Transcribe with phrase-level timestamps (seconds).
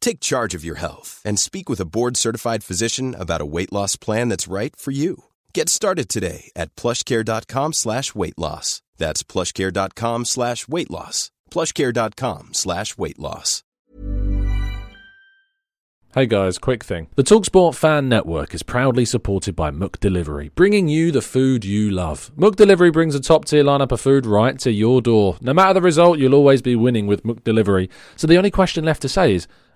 [0.00, 3.96] Take charge of your health and speak with a board-certified physician about a weight loss
[3.96, 5.24] plan that's right for you.
[5.54, 8.82] Get started today at plushcare.com slash weight loss.
[8.98, 11.30] That's plushcare.com slash weight loss.
[11.50, 13.62] plushcare.com slash weight loss.
[16.12, 17.06] Hey guys, quick thing.
[17.14, 22.32] The Talksport Fan Network is proudly supported by McDelivery, bringing you the food you love.
[22.36, 25.36] McDelivery brings a top tier lineup of food right to your door.
[25.40, 27.88] No matter the result, you'll always be winning with McDelivery.
[28.16, 29.46] So the only question left to say is,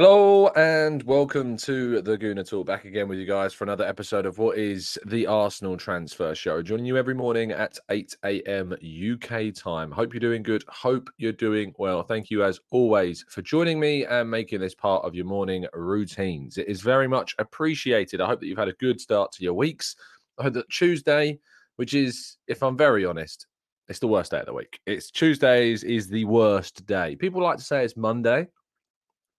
[0.00, 2.66] Hello and welcome to the Gooner Talk.
[2.66, 6.62] Back again with you guys for another episode of what is the Arsenal Transfer Show.
[6.62, 8.72] Joining you every morning at 8 a.m.
[8.72, 9.90] UK time.
[9.90, 10.64] Hope you're doing good.
[10.68, 12.02] Hope you're doing well.
[12.02, 16.56] Thank you as always for joining me and making this part of your morning routines.
[16.56, 18.22] It is very much appreciated.
[18.22, 19.96] I hope that you've had a good start to your weeks.
[20.38, 21.38] I hope that Tuesday,
[21.76, 23.46] which is, if I'm very honest,
[23.86, 24.80] it's the worst day of the week.
[24.86, 27.16] It's Tuesdays is the worst day.
[27.16, 28.48] People like to say it's Monday.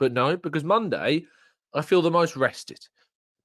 [0.01, 1.27] But no, because Monday,
[1.75, 2.79] I feel the most rested.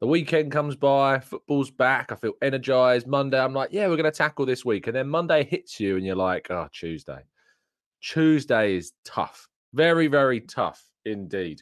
[0.01, 3.07] The weekend comes by, football's back, I feel energized.
[3.07, 4.87] Monday, I'm like, yeah, we're going to tackle this week.
[4.87, 7.21] And then Monday hits you, and you're like, oh, Tuesday.
[8.01, 9.51] Tuesday is tough.
[9.75, 11.61] Very, very tough indeed.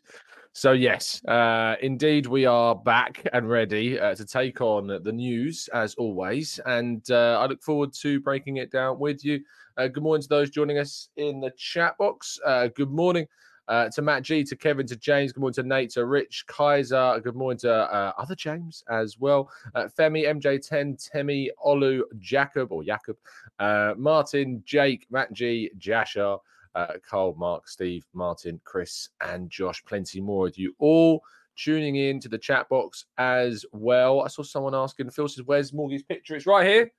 [0.52, 5.68] So, yes, uh, indeed, we are back and ready uh, to take on the news
[5.74, 6.60] as always.
[6.66, 9.40] And uh, I look forward to breaking it down with you.
[9.76, 12.38] Uh, good morning to those joining us in the chat box.
[12.46, 13.26] Uh, good morning
[13.68, 15.32] uh, to Matt G, to Kevin, to James.
[15.32, 17.20] Good morning to Nate, to Rich Kaiser.
[17.22, 19.50] Good morning to uh, other James as well.
[19.74, 23.16] Uh, Femi, MJ10, Temi, Olu, Jacob or Jacob,
[23.58, 26.36] uh, Martin, Jake, Matt G, Jasher,
[26.74, 29.82] uh, Carl, Mark, Steve, Martin, Chris, and Josh.
[29.84, 31.22] Plenty more of you all
[31.56, 34.22] tuning in to the chat box as well.
[34.22, 36.90] I saw someone asking, Phil says, "Where's Morgie's picture?" It's right here.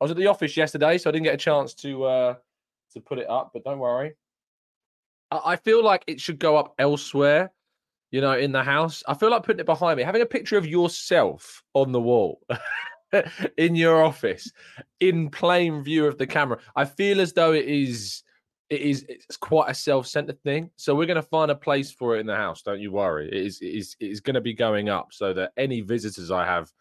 [0.00, 2.34] I was at the office yesterday, so I didn't get a chance to uh,
[2.92, 4.14] to put it up, but don't worry.
[5.44, 7.52] I feel like it should go up elsewhere,
[8.10, 9.02] you know, in the house.
[9.08, 12.40] I feel like putting it behind me, having a picture of yourself on the wall
[13.56, 14.50] in your office
[15.00, 16.58] in plain view of the camera.
[16.76, 18.22] I feel as though it is
[18.70, 20.70] it is it's quite a self-centered thing.
[20.76, 22.62] So we're going to find a place for it in the house.
[22.62, 23.28] Don't you worry.
[23.28, 26.30] It is it is it is going to be going up so that any visitors
[26.30, 26.72] I have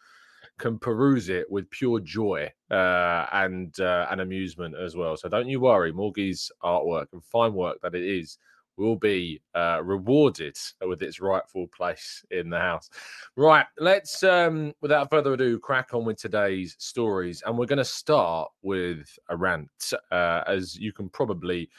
[0.59, 5.17] can peruse it with pure joy uh, and uh, and amusement as well.
[5.17, 8.37] So don't you worry, Morgie's artwork and fine work that it is
[8.77, 12.89] will be uh, rewarded with its rightful place in the house.
[13.35, 17.85] Right, let's um, without further ado crack on with today's stories, and we're going to
[17.85, 21.69] start with a rant, uh, as you can probably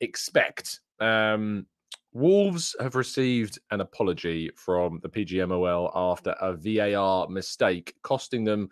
[0.00, 0.80] expect.
[1.00, 1.66] Um,
[2.12, 8.68] Wolves have received an apology from the PGMOL after a VAR mistake, costing them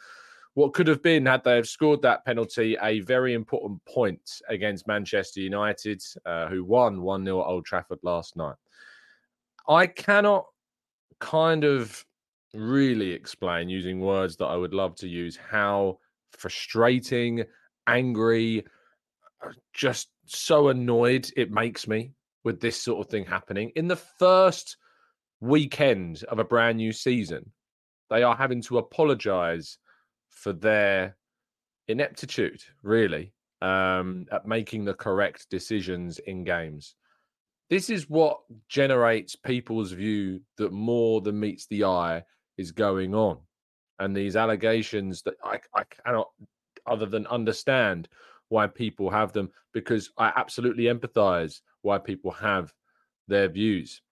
[0.55, 4.87] what could have been, had they have scored that penalty, a very important point against
[4.87, 8.57] Manchester United, uh, who won 1 0 at Old Trafford last night.
[9.69, 10.47] I cannot
[11.21, 12.05] kind of
[12.53, 15.99] really explain using words that I would love to use how
[16.33, 17.45] frustrating,
[17.87, 18.65] angry,
[19.43, 22.13] uh, just so annoyed it makes me
[22.45, 23.71] with this sort of thing happening.
[23.77, 24.77] In the first
[25.41, 27.53] weekend of a brand new season,
[28.09, 29.79] they are having to apologize
[30.29, 31.17] for their
[31.89, 33.33] ineptitude, really,
[33.63, 36.95] um, at making the correct decisions in games.
[37.69, 42.25] This is what generates people's view that more than meets the eye
[42.57, 43.39] is going on.
[43.99, 46.29] And these allegations that I, I cannot,
[46.87, 48.09] other than understand
[48.49, 52.73] why people have them, because I absolutely empathize why people have
[53.29, 54.03] their views.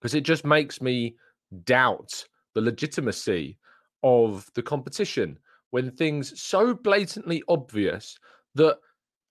[0.00, 1.16] Because it just makes me
[1.64, 3.58] doubt the legitimacy
[4.02, 5.38] of the competition
[5.70, 8.18] when things so blatantly obvious
[8.54, 8.78] that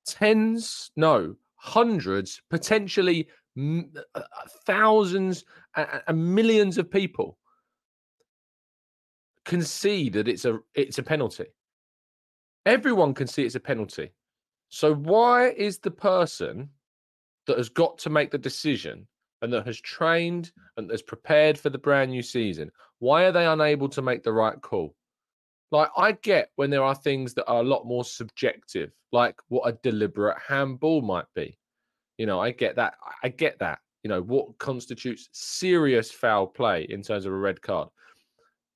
[0.06, 3.28] tens, no, hundreds, potentially
[3.58, 3.82] uh,
[4.14, 4.22] uh,
[4.66, 5.46] thousands
[5.76, 7.38] and, and millions of people
[9.46, 11.46] can see that it's a it's a penalty.
[12.66, 14.12] Everyone can see it's a penalty.
[14.70, 16.70] So why is the person
[17.48, 19.08] that has got to make the decision
[19.42, 23.46] and that has trained and has prepared for the brand new season, why are they
[23.46, 24.96] unable to make the right call?
[25.72, 29.68] Like I get when there are things that are a lot more subjective, like what
[29.68, 31.58] a deliberate handball might be.
[32.18, 32.96] You know, I get that.
[33.24, 33.80] I get that.
[34.04, 37.90] You know, what constitutes serious foul play in terms of a red card.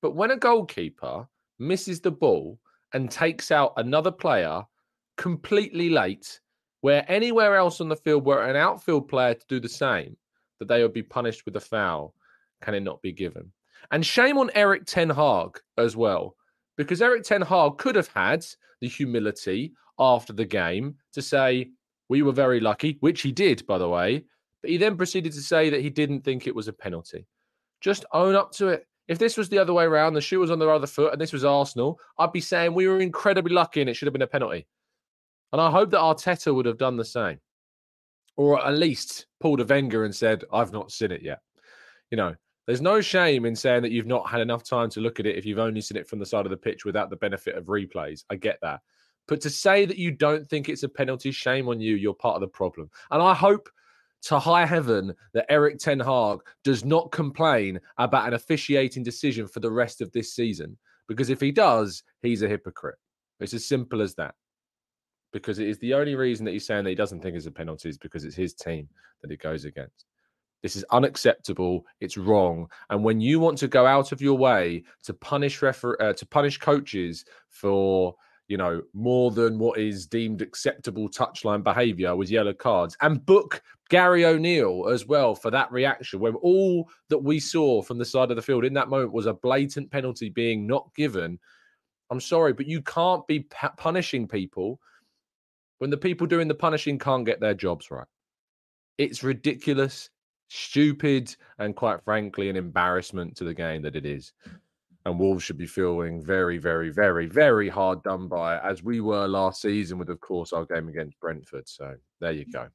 [0.02, 1.26] But when a goalkeeper
[1.58, 2.58] misses the ball
[2.92, 4.62] and takes out another player
[5.16, 6.40] completely late,
[6.80, 10.16] where anywhere else on the field were an outfield player to do the same,
[10.58, 12.14] that they would be punished with a foul,
[12.62, 13.52] can it not be given?
[13.90, 16.36] And shame on Erik Ten Hag as well,
[16.76, 18.44] because Erik Ten Hag could have had
[18.80, 21.70] the humility after the game to say,
[22.08, 24.24] We were very lucky, which he did, by the way.
[24.62, 27.26] But he then proceeded to say that he didn't think it was a penalty.
[27.80, 28.86] Just own up to it.
[29.08, 31.20] If this was the other way around, the shoe was on the other foot, and
[31.20, 34.22] this was Arsenal, I'd be saying we were incredibly lucky and it should have been
[34.22, 34.66] a penalty.
[35.52, 37.40] And I hope that Arteta would have done the same,
[38.36, 41.40] or at least pulled a Wenger and said, "I've not seen it yet."
[42.10, 42.34] You know,
[42.66, 45.36] there's no shame in saying that you've not had enough time to look at it
[45.36, 47.64] if you've only seen it from the side of the pitch without the benefit of
[47.66, 48.24] replays.
[48.30, 48.80] I get that.
[49.26, 51.96] But to say that you don't think it's a penalty, shame on you.
[51.96, 52.90] You're part of the problem.
[53.10, 53.68] And I hope
[54.22, 59.60] to high heaven that Erik Ten Hag does not complain about an officiating decision for
[59.60, 60.76] the rest of this season.
[61.08, 62.98] Because if he does, he's a hypocrite.
[63.40, 64.34] It's as simple as that.
[65.32, 67.52] Because it is the only reason that he's saying that he doesn't think it's a
[67.52, 68.88] penalty is because it's his team
[69.22, 70.06] that it goes against.
[70.62, 71.86] This is unacceptable.
[72.00, 72.66] It's wrong.
[72.90, 76.26] And when you want to go out of your way to punish refer- uh, to
[76.26, 78.14] punish coaches for
[78.50, 83.62] you know, more than what is deemed acceptable touchline behavior with yellow cards and book
[83.90, 88.28] Gary O'Neill as well for that reaction when all that we saw from the side
[88.30, 91.38] of the field in that moment was a blatant penalty being not given.
[92.10, 93.46] I'm sorry, but you can't be
[93.76, 94.80] punishing people
[95.80, 98.06] when the people doing the punishing can't get their jobs right.
[98.96, 100.08] It's ridiculous,
[100.48, 104.32] stupid, and quite frankly, an embarrassment to the game that it is
[105.06, 109.26] and Wolves should be feeling very, very, very, very hard done by, as we were
[109.26, 111.68] last season with, of course, our game against Brentford.
[111.68, 112.68] So there you go.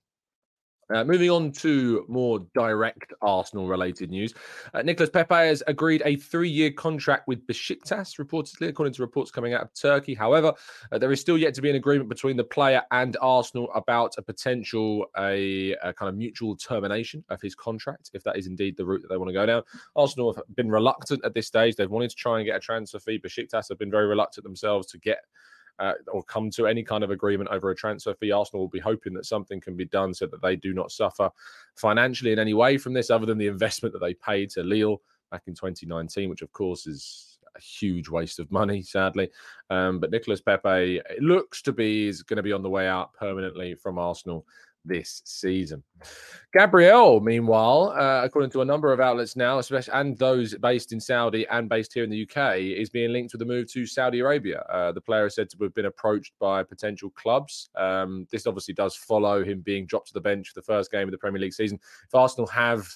[0.93, 4.35] Uh, moving on to more direct Arsenal related news.
[4.73, 9.31] Uh, Nicolas Pepe has agreed a three year contract with Besiktas, reportedly, according to reports
[9.31, 10.13] coming out of Turkey.
[10.13, 10.53] However,
[10.91, 14.13] uh, there is still yet to be an agreement between the player and Arsenal about
[14.19, 18.77] a potential a, a, kind of mutual termination of his contract, if that is indeed
[18.77, 19.63] the route that they want to go down.
[19.95, 21.75] Arsenal have been reluctant at this stage.
[21.75, 23.19] They've wanted to try and get a transfer fee.
[23.19, 25.19] Besiktas have been very reluctant themselves to get
[25.79, 28.31] uh, or come to any kind of agreement over a transfer fee.
[28.31, 31.29] Arsenal will be hoping that something can be done so that they do not suffer
[31.75, 35.01] financially in any way from this, other than the investment that they paid to Lille
[35.31, 39.29] back in 2019, which of course is a huge waste of money, sadly.
[39.69, 43.13] Um, but Nicolas Pepe looks to be is going to be on the way out
[43.13, 44.45] permanently from Arsenal
[44.85, 45.83] this season.
[46.53, 50.99] Gabriel, meanwhile, uh, according to a number of outlets now, especially and those based in
[50.99, 54.19] Saudi and based here in the UK, is being linked with a move to Saudi
[54.19, 54.59] Arabia.
[54.69, 57.69] Uh, the player is said to have been approached by potential clubs.
[57.75, 61.07] Um, this obviously does follow him being dropped to the bench for the first game
[61.07, 61.79] of the Premier League season.
[62.07, 62.87] If Arsenal have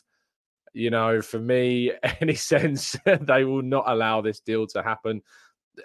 [0.74, 5.22] you know, for me, any sense they will not allow this deal to happen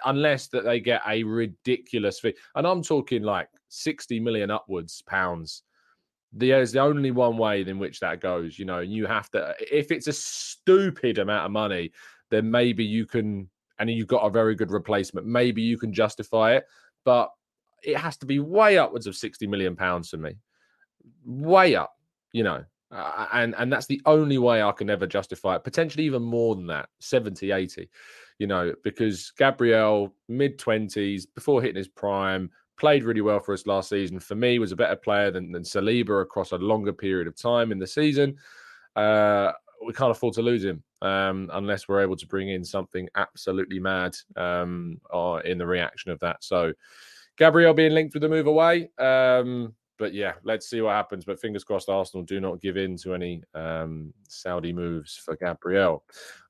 [0.05, 2.35] unless that they get a ridiculous fee.
[2.55, 5.63] And I'm talking like 60 million upwards pounds
[6.37, 9.55] there's the only one way in which that goes, you know, and you have to,
[9.71, 11.93] if it's a stupid amount of money,
[12.31, 13.49] then maybe you can,
[13.79, 16.67] and you've got a very good replacement, maybe you can justify it,
[17.05, 17.31] but
[17.83, 20.37] it has to be way upwards of 60 million pounds for me,
[21.25, 21.95] way up,
[22.33, 25.65] you know, uh, and and that's the only way I can ever justify it.
[25.65, 27.89] Potentially even more than that, 70, 80,
[28.39, 33.67] you know, because Gabriel mid 20s before hitting his prime, played really well for us
[33.67, 34.21] last season.
[34.21, 37.73] For me, was a better player than, than Saliba across a longer period of time
[37.73, 38.37] in the season.
[38.97, 39.53] Uh,
[39.87, 43.79] we can't afford to lose him um, unless we're able to bring in something absolutely
[43.79, 45.01] mad um,
[45.45, 46.43] in the reaction of that.
[46.43, 46.73] So,
[47.37, 48.91] Gabriel being linked with the move away.
[48.99, 51.25] Um, but yeah, let's see what happens.
[51.25, 56.05] But fingers crossed, Arsenal do not give in to any um, Saudi moves for Gabriel.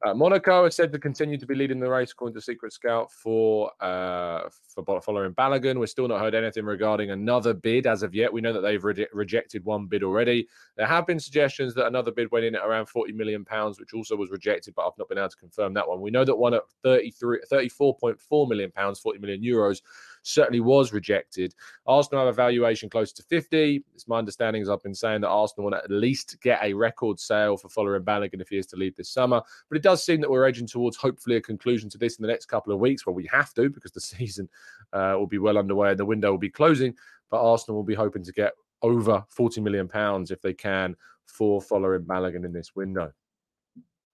[0.05, 3.11] Uh, Monaco is said to continue to be leading the race, according to Secret Scout,
[3.13, 5.79] for uh, for Folarin Balogun.
[5.79, 8.33] We've still not heard anything regarding another bid as of yet.
[8.33, 10.49] We know that they've re- rejected one bid already.
[10.77, 13.95] There have been suggestions that another bid went in at around 40 million pounds, which
[13.95, 16.01] also was rejected, but I've not been able to confirm that one.
[16.01, 19.83] We know that one at 33, 34.4 million pounds, 40 million euros
[20.25, 21.55] certainly was rejected.
[21.87, 23.85] Arsenal have a valuation close to 50.
[23.95, 26.73] It's my understanding, as I've been saying, that Arsenal want to at least get a
[26.73, 29.41] record sale for Folarin Balogun if he is to leave this summer.
[29.69, 32.29] But it does seem that we're edging towards hopefully a conclusion to this in the
[32.29, 33.07] next couple of weeks.
[33.07, 34.49] Well, we have to because the season
[34.93, 36.95] uh, will be well underway and the window will be closing.
[37.31, 41.61] But Arsenal will be hoping to get over 40 million pounds if they can for
[41.61, 43.13] Folarin Balogun in this window.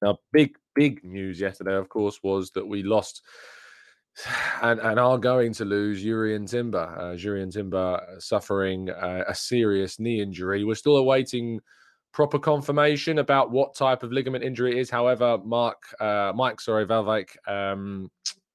[0.03, 3.23] Now, big, big news yesterday, of course, was that we lost
[4.63, 6.95] and, and are going to lose Jurrien Timber.
[6.99, 10.65] Uh, Jurrien Timber uh, suffering uh, a serious knee injury.
[10.65, 11.61] We're still awaiting
[12.13, 14.91] proper confirmation about what type of ligament injury it is.
[14.91, 18.11] However, Mark, uh, Mike, sorry, Valvik um,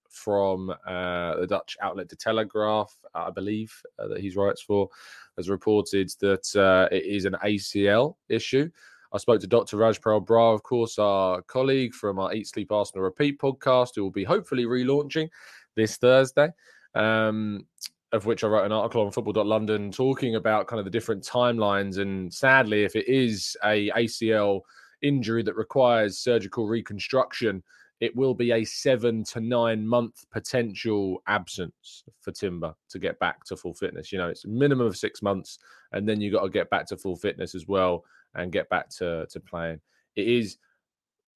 [0.10, 4.90] from uh, the Dutch outlet De Telegraph, I believe uh, that he writes for,
[5.38, 8.70] has reported that uh, it is an ACL issue.
[9.14, 9.78] I spoke to Dr.
[9.78, 14.12] Rajpal Brar, of course, our colleague from our Eat Sleep Arsenal Repeat podcast, who will
[14.12, 15.30] be hopefully relaunching
[15.76, 16.50] this Thursday.
[16.94, 17.66] Um,
[18.12, 21.98] of which I wrote an article on football.london talking about kind of the different timelines.
[21.98, 24.62] And sadly, if it is a ACL
[25.02, 27.62] injury that requires surgical reconstruction,
[28.00, 33.44] it will be a seven to nine month potential absence for Timber to get back
[33.46, 34.12] to full fitness.
[34.12, 35.60] You know, it's a minimum of six months,
[35.92, 38.04] and then you got to get back to full fitness as well
[38.36, 39.80] and get back to, to playing.
[40.16, 40.58] It is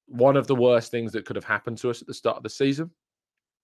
[0.06, 2.42] one of the worst things that could have happened to us at the start of
[2.42, 2.90] the season.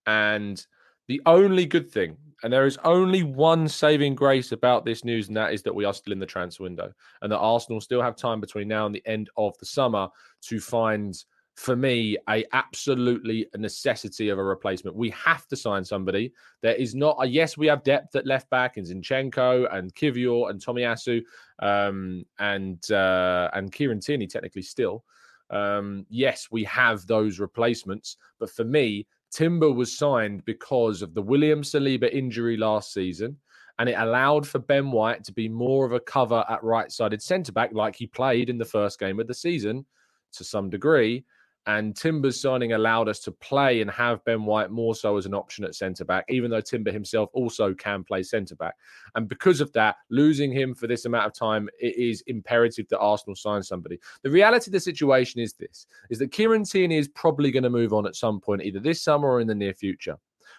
[0.07, 0.65] And
[1.09, 5.37] the only good thing, and there is only one saving grace about this news, and
[5.37, 8.17] that is that we are still in the transfer window and that Arsenal still have
[8.17, 10.09] time between now and the end of the summer
[10.43, 11.25] to find
[11.57, 14.95] for me a absolutely a necessity of a replacement.
[14.95, 16.33] We have to sign somebody.
[16.61, 20.51] There is not a yes, we have depth at left back in Zinchenko and Kiwior
[20.51, 21.23] and Tomiyasu
[21.61, 25.05] um, and uh, and Kieran Tierney technically still.
[25.49, 31.23] Um, yes, we have those replacements, but for me, Timber was signed because of the
[31.23, 33.39] William Saliba injury last season.
[33.79, 37.21] And it allowed for Ben White to be more of a cover at right sided
[37.21, 39.85] centre back, like he played in the first game of the season
[40.33, 41.25] to some degree.
[41.67, 45.35] And Timber's signing allowed us to play and have Ben White more so as an
[45.35, 48.77] option at centre back, even though Timber himself also can play centre back.
[49.17, 53.01] And because of that, losing him for this amount of time, it is imperative that
[53.01, 53.99] Arsenal sign somebody.
[54.23, 57.71] The reality of the situation is this: is that Kieran Tierney is probably going to
[57.71, 60.17] move on at some point, either this summer or in the near future.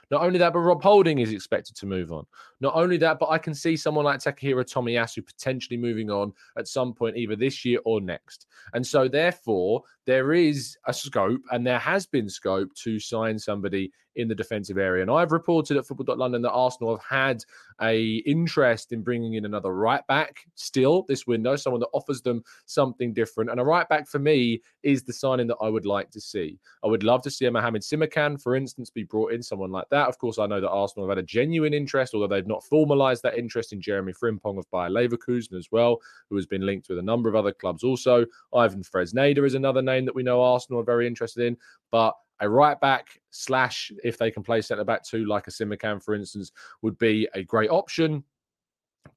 [0.09, 2.25] Not only that, but Rob Holding is expected to move on.
[2.61, 6.67] Not only that, but I can see someone like Takahiro Tomiyasu potentially moving on at
[6.67, 8.47] some point, either this year or next.
[8.73, 13.91] And so, therefore, there is a scope and there has been scope to sign somebody
[14.17, 15.01] in the defensive area.
[15.01, 17.43] And I've reported at football.london that Arsenal have had
[17.81, 22.43] a interest in bringing in another right back still this window, someone that offers them
[22.65, 23.49] something different.
[23.49, 26.59] And a right back for me is the signing that I would like to see.
[26.83, 29.89] I would love to see a Mohamed Simakan, for instance, be brought in, someone like
[29.89, 30.09] that.
[30.09, 33.21] Of course, I know that Arsenal have had a genuine interest, although they've not formalised
[33.21, 36.97] that interest in Jeremy Frimpong of Bayer Leverkusen as well, who has been linked with
[36.97, 38.25] a number of other clubs also.
[38.53, 41.57] Ivan Fresneda is another name that we know Arsenal are very interested in.
[41.91, 46.03] But a right back slash, if they can play centre back too, like a Simakan,
[46.03, 46.51] for instance,
[46.81, 48.23] would be a great option.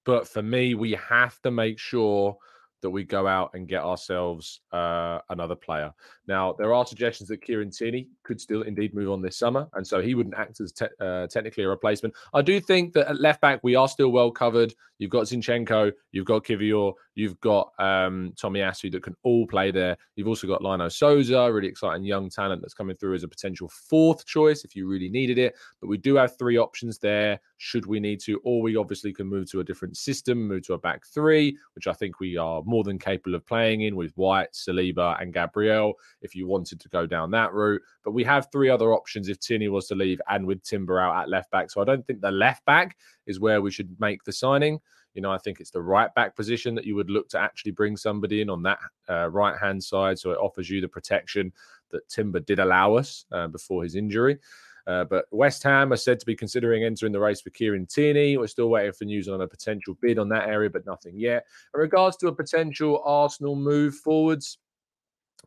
[0.04, 2.36] But for me, we have to make sure
[2.82, 5.92] that we go out and get ourselves uh, another player.
[6.26, 9.87] Now, there are suggestions that Kieran Tierney could still indeed move on this summer, and
[9.87, 12.14] so he wouldn't act as te- uh, technically a replacement.
[12.32, 14.75] I do think that at left back, we are still well covered.
[14.99, 19.96] You've got Zinchenko, you've got Kiwior, you've got um, Tomiyasu that can all play there.
[20.16, 23.68] You've also got Lino Souza, really exciting young talent that's coming through as a potential
[23.68, 25.54] fourth choice if you really needed it.
[25.80, 29.26] But we do have three options there should we need to, or we obviously can
[29.26, 32.62] move to a different system, move to a back three, which I think we are
[32.64, 36.88] more than capable of playing in with White, Saliba, and Gabriel if you wanted to
[36.88, 37.82] go down that route.
[38.02, 41.20] But we have three other options if Tierney was to leave and with Timber out
[41.20, 41.70] at left back.
[41.70, 44.80] So I don't think the left back is where we should make the signing.
[45.12, 47.72] You know, I think it's the right back position that you would look to actually
[47.72, 50.18] bring somebody in on that uh, right hand side.
[50.18, 51.52] So it offers you the protection
[51.90, 54.38] that Timber did allow us uh, before his injury.
[54.90, 58.37] Uh, but West Ham are said to be considering entering the race for Kieran Tierney.
[58.37, 61.47] We're still waiting for news on a potential bid on that area, but nothing yet.
[61.75, 64.59] In regards to a potential Arsenal move forwards,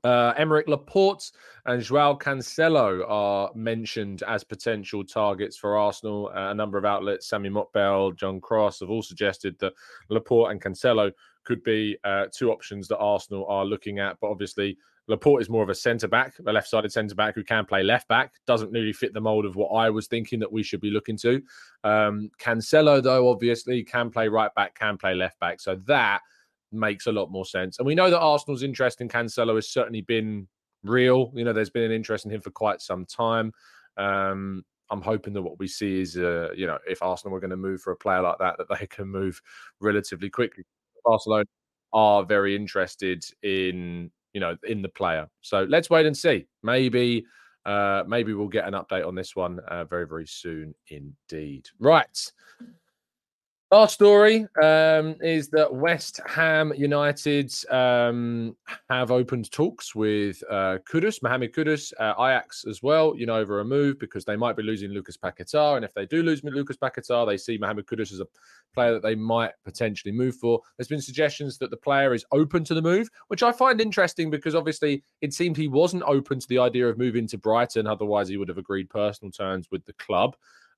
[0.05, 1.29] uh, Aymeric Laporte
[1.65, 6.31] and Joao Cancelo are mentioned as potential targets for Arsenal.
[6.33, 9.73] Uh, a number of outlets, Sami Mokbel, John Cross, have all suggested that
[10.09, 11.11] Laporte and Cancelo
[11.43, 14.17] could be uh, two options that Arsenal are looking at.
[14.21, 17.43] But obviously, Laporte is more of a centre back, a left sided centre back who
[17.43, 18.33] can play left back.
[18.47, 21.17] Doesn't really fit the mould of what I was thinking that we should be looking
[21.17, 21.41] to.
[21.83, 25.59] Um, Cancelo, though, obviously can play right back, can play left back.
[25.59, 26.21] So that
[26.71, 27.79] makes a lot more sense.
[27.79, 30.47] And we know that Arsenal's interest in Cancelo has certainly been
[30.83, 31.31] real.
[31.35, 33.51] You know, there's been an interest in him for quite some time.
[33.97, 37.49] Um, I'm hoping that what we see is, uh, you know, if Arsenal were going
[37.51, 39.41] to move for a player like that, that they can move
[39.79, 40.63] relatively quickly.
[41.03, 41.45] Barcelona
[41.91, 45.27] are very interested in, you know, in the player.
[45.41, 46.47] So let's wait and see.
[46.61, 47.25] Maybe,
[47.65, 51.67] uh, maybe we'll get an update on this one uh, very, very soon indeed.
[51.79, 52.31] Right.
[53.73, 58.55] Our story um, is that West Ham United um,
[58.91, 63.61] have opened talks with uh, Kudus, Mohamed Kudus, uh, Ajax as well, you know, over
[63.61, 65.75] a move because they might be losing Lucas Paquetá.
[65.75, 68.27] And if they do lose Lucas Paquetá, they see Mohamed Kudus as a
[68.75, 70.61] player that they might potentially move for.
[70.77, 74.29] There's been suggestions that the player is open to the move, which I find interesting
[74.29, 77.87] because obviously it seemed he wasn't open to the idea of moving to Brighton.
[77.87, 80.35] Otherwise, he would have agreed personal terms with the club.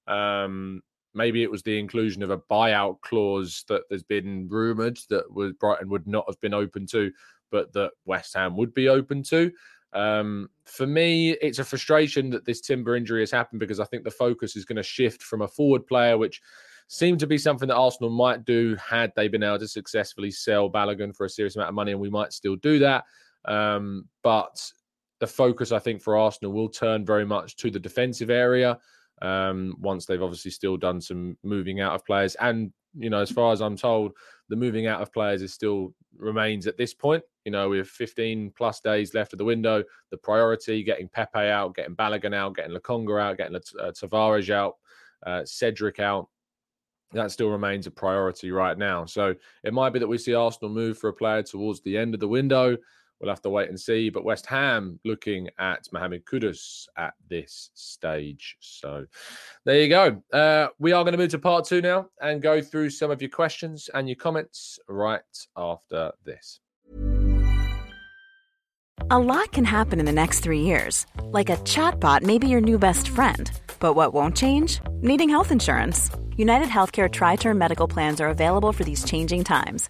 [0.07, 0.81] Um,
[1.15, 5.53] Maybe it was the inclusion of a buyout clause that there's been rumoured that was
[5.53, 7.12] Brighton would not have been open to,
[7.51, 9.51] but that West Ham would be open to.
[9.93, 14.03] Um, for me, it's a frustration that this Timber injury has happened because I think
[14.03, 16.41] the focus is going to shift from a forward player, which
[16.88, 20.69] seemed to be something that Arsenal might do had they been able to successfully sell
[20.69, 23.05] Balogun for a serious amount of money, and we might still do that.
[23.45, 24.72] Um, but
[25.19, 28.77] the focus, I think, for Arsenal will turn very much to the defensive area
[29.22, 32.36] um, once they've obviously still done some moving out of players.
[32.36, 34.13] And, you know, as far as I'm told,
[34.50, 37.24] the moving out of players is still remains at this point.
[37.45, 41.39] You know, we have 15 plus days left of the window, the priority getting Pepe
[41.39, 44.75] out, getting Balogun out, getting Lokonga out, getting uh, Tavares out,
[45.25, 46.29] uh, Cedric out.
[47.12, 49.05] That still remains a priority right now.
[49.05, 52.13] So it might be that we see Arsenal move for a player towards the end
[52.13, 52.77] of the window.
[53.19, 54.10] We'll have to wait and see.
[54.10, 58.57] But West Ham looking at Mohamed Kudus at this stage.
[58.60, 59.05] So
[59.65, 60.22] there you go.
[60.31, 63.22] Uh, we are going to move to part two now and go through some of
[63.22, 65.22] your questions and your comments right
[65.55, 66.60] after this.
[69.12, 71.05] A lot can happen in the next three years.
[71.24, 73.51] Like a chatbot may be your new best friend.
[73.79, 74.79] But what won't change?
[75.01, 76.10] Needing health insurance.
[76.38, 79.89] United Healthcare Tri Term Medical Plans are available for these changing times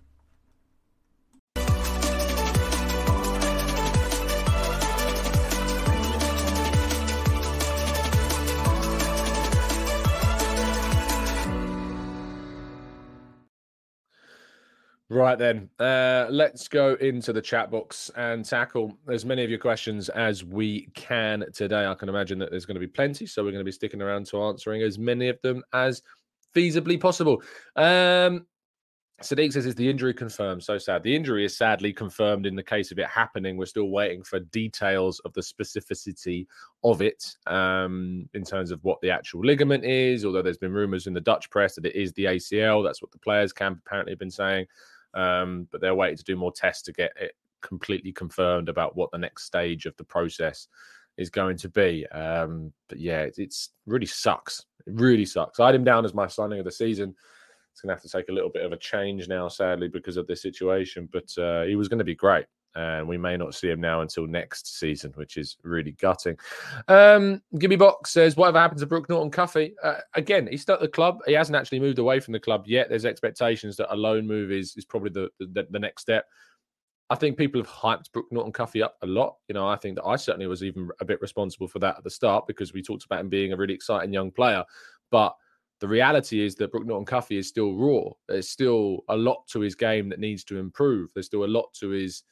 [15.11, 19.59] Right then, uh, let's go into the chat box and tackle as many of your
[19.59, 21.85] questions as we can today.
[21.85, 24.01] I can imagine that there's going to be plenty, so we're going to be sticking
[24.01, 26.01] around to answering as many of them as
[26.55, 27.43] feasibly possible.
[27.75, 28.45] Um,
[29.21, 31.03] Sadiq says, "Is the injury confirmed?" So sad.
[31.03, 33.57] The injury is sadly confirmed in the case of it happening.
[33.57, 36.47] We're still waiting for details of the specificity
[36.85, 40.23] of it um, in terms of what the actual ligament is.
[40.23, 42.81] Although there's been rumours in the Dutch press that it is the ACL.
[42.81, 44.67] That's what the players' camp apparently have been saying.
[45.13, 49.11] Um, but they're waiting to do more tests to get it completely confirmed about what
[49.11, 50.67] the next stage of the process
[51.17, 52.07] is going to be.
[52.07, 54.65] Um, but yeah, it, it's really sucks.
[54.87, 55.59] It really sucks.
[55.59, 57.15] I had him down as my signing of the season.
[57.71, 60.17] It's going to have to take a little bit of a change now, sadly, because
[60.17, 61.07] of this situation.
[61.11, 64.01] But uh, he was going to be great and we may not see him now
[64.01, 66.37] until next season, which is really gutting.
[66.87, 70.87] Um, Gibby Box says, "Whatever happened to Brooke Norton-Cuffy?" Uh, again, he's still at the
[70.87, 71.19] club.
[71.25, 72.89] He hasn't actually moved away from the club yet.
[72.89, 76.25] There's expectations that a loan move is is probably the the, the next step.
[77.09, 79.35] I think people have hyped Brooke Norton-Cuffy up a lot.
[79.49, 82.05] You know, I think that I certainly was even a bit responsible for that at
[82.05, 84.63] the start because we talked about him being a really exciting young player,
[85.09, 85.35] but
[85.81, 88.11] the reality is that Brooke Norton-Cuffy is still raw.
[88.29, 91.09] There's still a lot to his game that needs to improve.
[91.13, 92.23] There's still a lot to his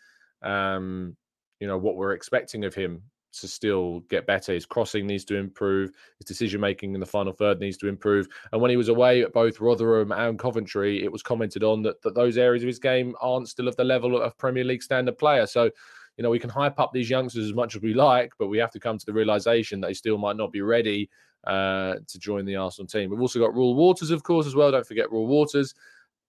[0.42, 1.16] um,
[1.60, 4.54] you know, what we're expecting of him to still get better.
[4.54, 5.92] His crossing needs to improve.
[6.18, 8.28] His decision making in the final third needs to improve.
[8.52, 12.02] And when he was away at both Rotherham and Coventry, it was commented on that,
[12.02, 15.18] that those areas of his game aren't still of the level of Premier League standard
[15.18, 15.46] player.
[15.46, 15.70] So,
[16.18, 18.58] you know, we can hype up these youngsters as much as we like, but we
[18.58, 21.10] have to come to the realization that they still might not be ready
[21.46, 23.10] uh, to join the Arsenal team.
[23.10, 24.72] We've also got Reuell Walters, of course, as well.
[24.72, 25.74] Don't forget Reuell Walters.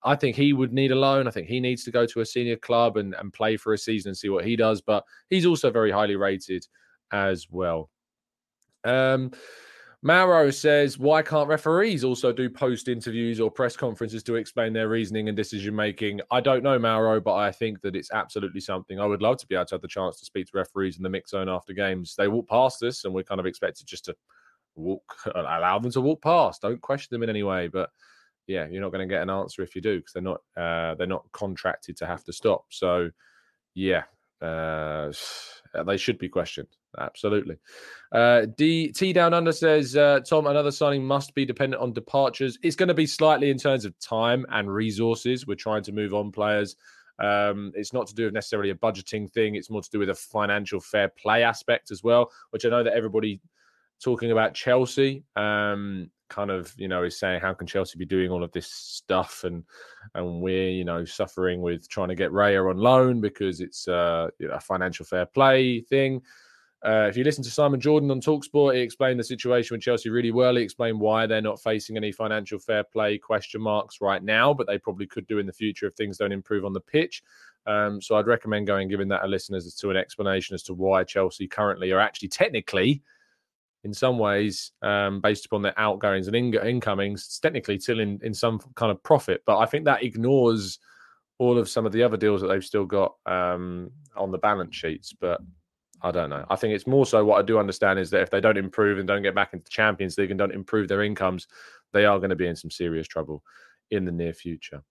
[0.03, 1.29] I think he would need a loan.
[1.29, 3.79] I think he needs to go to a senior club and, and play for a
[3.79, 4.81] season and see what he does.
[4.81, 6.67] But he's also very highly rated
[7.13, 7.91] as well.
[8.85, 9.33] Um,
[10.03, 14.89] Mauro says, why can't referees also do post interviews or press conferences to explain their
[14.89, 16.23] reasoning and decision making?
[16.31, 18.99] I don't know, Mauro, but I think that it's absolutely something.
[18.99, 21.03] I would love to be able to have the chance to speak to referees in
[21.03, 22.15] the mix zone after games.
[22.17, 24.17] They walk past us and we're kind of expected just to
[24.75, 25.03] walk,
[25.35, 26.63] allow them to walk past.
[26.63, 27.69] Don't question them in any way.
[27.69, 27.91] But
[28.51, 30.95] yeah, you're not going to get an answer if you do because they're not uh,
[30.97, 32.65] they're not contracted to have to stop.
[32.71, 33.11] So
[33.75, 34.03] yeah,
[34.43, 35.13] uh,
[35.87, 36.69] they should be questioned.
[36.99, 37.57] Absolutely.
[38.11, 40.49] Uh, D T down under says uh, Tom.
[40.49, 42.59] Another signing must be dependent on departures.
[42.63, 45.47] It's going to be slightly in terms of time and resources.
[45.47, 46.75] We're trying to move on players.
[47.21, 49.55] Um, it's not to do with necessarily a budgeting thing.
[49.55, 52.83] It's more to do with a financial fair play aspect as well, which I know
[52.83, 53.41] that everybody
[54.03, 55.23] talking about Chelsea.
[55.37, 58.67] Um, kind of you know is saying how can Chelsea be doing all of this
[58.69, 59.65] stuff and
[60.15, 64.29] and we're you know suffering with trying to get Raya on loan because it's uh,
[64.51, 66.23] a financial fair play thing.
[66.83, 70.09] Uh, if you listen to Simon Jordan on Talksport, he explained the situation with Chelsea
[70.09, 70.57] really well.
[70.57, 74.67] He explained why they're not facing any financial fair play question marks right now, but
[74.67, 77.23] they probably could do in the future if things don't improve on the pitch.
[77.67, 80.75] Um, so I'd recommend going giving that a listen as to an explanation as to
[80.75, 83.03] why Chelsea currently are actually technically
[83.85, 88.35] in some ways, um, based upon their outgoings and in- incomings, technically still in, in
[88.35, 89.43] some kind of profit.
[89.47, 90.79] But I think that ignores
[91.39, 94.77] all of some of the other deals that they've still got um, on the balance
[94.77, 95.15] sheets.
[95.19, 95.41] But
[96.03, 96.45] I don't know.
[96.51, 98.99] I think it's more so what I do understand is that if they don't improve
[98.99, 101.47] and don't get back into Champions League and don't improve their incomes,
[101.93, 103.43] they are going to be in some serious trouble
[103.91, 104.83] in the near future.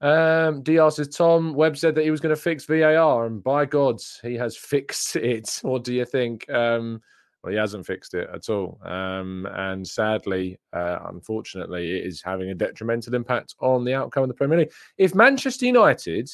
[0.00, 3.66] Um, DR says Tom Webb said that he was going to fix VAR, and by
[3.66, 5.60] God, he has fixed it.
[5.62, 6.48] What do you think?
[6.50, 7.00] Um,
[7.42, 8.80] well, he hasn't fixed it at all.
[8.84, 14.28] Um, and sadly, uh, unfortunately, it is having a detrimental impact on the outcome of
[14.28, 14.72] the Premier League.
[14.96, 16.30] If Manchester United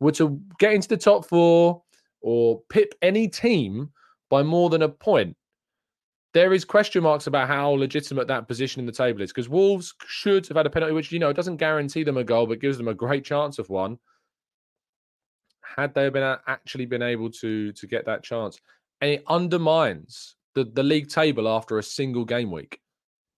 [0.00, 1.82] were to get into the top four
[2.20, 3.90] or pip any team
[4.28, 5.34] by more than a point,
[6.34, 9.94] there is question marks about how legitimate that position in the table is because Wolves
[10.06, 12.76] should have had a penalty, which you know doesn't guarantee them a goal, but gives
[12.76, 13.98] them a great chance of one.
[15.62, 18.60] Had they been actually been able to to get that chance,
[19.00, 22.80] and it undermines the, the league table after a single game week.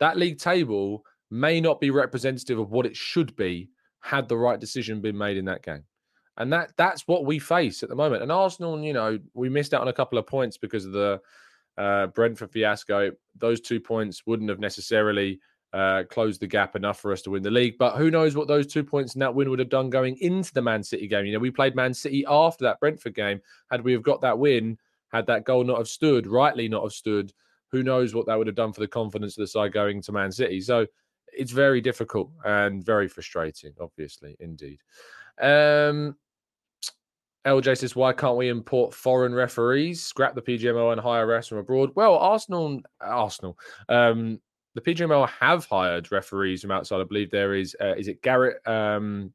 [0.01, 3.71] That league table may not be representative of what it should be
[4.01, 5.85] had the right decision been made in that game.
[6.39, 8.23] And that that's what we face at the moment.
[8.23, 11.21] And Arsenal, you know, we missed out on a couple of points because of the
[11.77, 13.13] uh, Brentford fiasco.
[13.37, 15.41] Those two points wouldn't have necessarily
[15.73, 17.77] uh, closed the gap enough for us to win the league.
[17.79, 20.53] But who knows what those two points and that win would have done going into
[20.53, 21.27] the Man City game?
[21.27, 23.41] You know, we played Man City after that Brentford game.
[23.71, 24.79] Had we have got that win,
[25.13, 27.33] had that goal not have stood, rightly not have stood,
[27.71, 30.13] who knows what that would have done for the confidence of the side going to
[30.13, 30.61] Man City.
[30.61, 30.87] So
[31.33, 34.81] it's very difficult and very frustrating, obviously, indeed.
[35.41, 36.17] Um,
[37.47, 41.59] LJ says, why can't we import foreign referees, scrap the PGMO and hire refs from
[41.59, 41.91] abroad?
[41.95, 44.41] Well, Arsenal, Arsenal, um,
[44.75, 47.01] the PGMO have hired referees from outside.
[47.01, 48.67] I believe there is, uh, is it Garrett?
[48.67, 49.33] Um,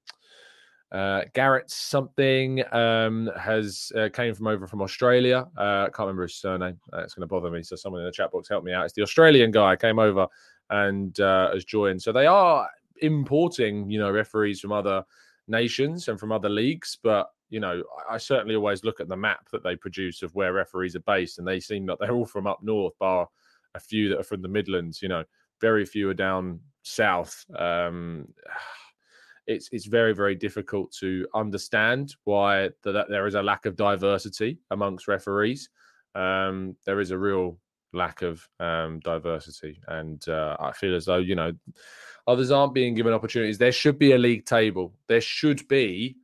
[0.91, 5.47] uh, Garrett something um, has uh, came from over from Australia.
[5.58, 6.80] Uh, I can't remember his surname.
[6.93, 7.62] Uh, it's going to bother me.
[7.62, 8.86] So someone in the chat box help me out.
[8.86, 10.28] It's the Australian guy came over
[10.69, 12.02] and uh, has joined.
[12.02, 12.67] So they are
[13.02, 15.04] importing, you know, referees from other
[15.47, 16.97] nations and from other leagues.
[17.02, 20.52] But you know, I, certainly always look at the map that they produce of where
[20.52, 23.28] referees are based, and they seem that they're all from up north, bar
[23.76, 25.02] a few that are from the Midlands.
[25.02, 25.23] You know,
[25.62, 27.45] very few are down south.
[27.58, 28.28] Um,
[29.47, 33.75] it's it's very very difficult to understand why the, that there is a lack of
[33.75, 35.69] diversity amongst referees.
[36.15, 37.57] Um, there is a real
[37.93, 41.53] lack of um, diversity, and uh, I feel as though you know
[42.27, 43.57] others aren't being given opportunities.
[43.57, 44.93] There should be a league table.
[45.07, 46.17] There should be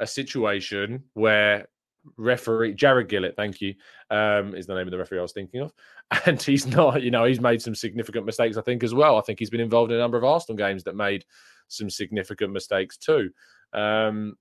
[0.00, 1.68] a situation where
[2.16, 3.74] referee Jarred Gillett, thank you,
[4.10, 5.72] um, is the name of the referee I was thinking of,
[6.26, 7.02] and he's not.
[7.02, 8.56] You know, he's made some significant mistakes.
[8.56, 9.18] I think as well.
[9.18, 11.24] I think he's been involved in a number of Arsenal games that made
[11.68, 13.30] some significant mistakes too.
[13.72, 14.34] Um,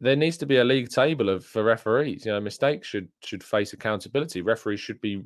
[0.00, 2.26] there needs to be a league table of for referees.
[2.26, 4.42] You know, mistakes should should face accountability.
[4.42, 5.22] Referees should be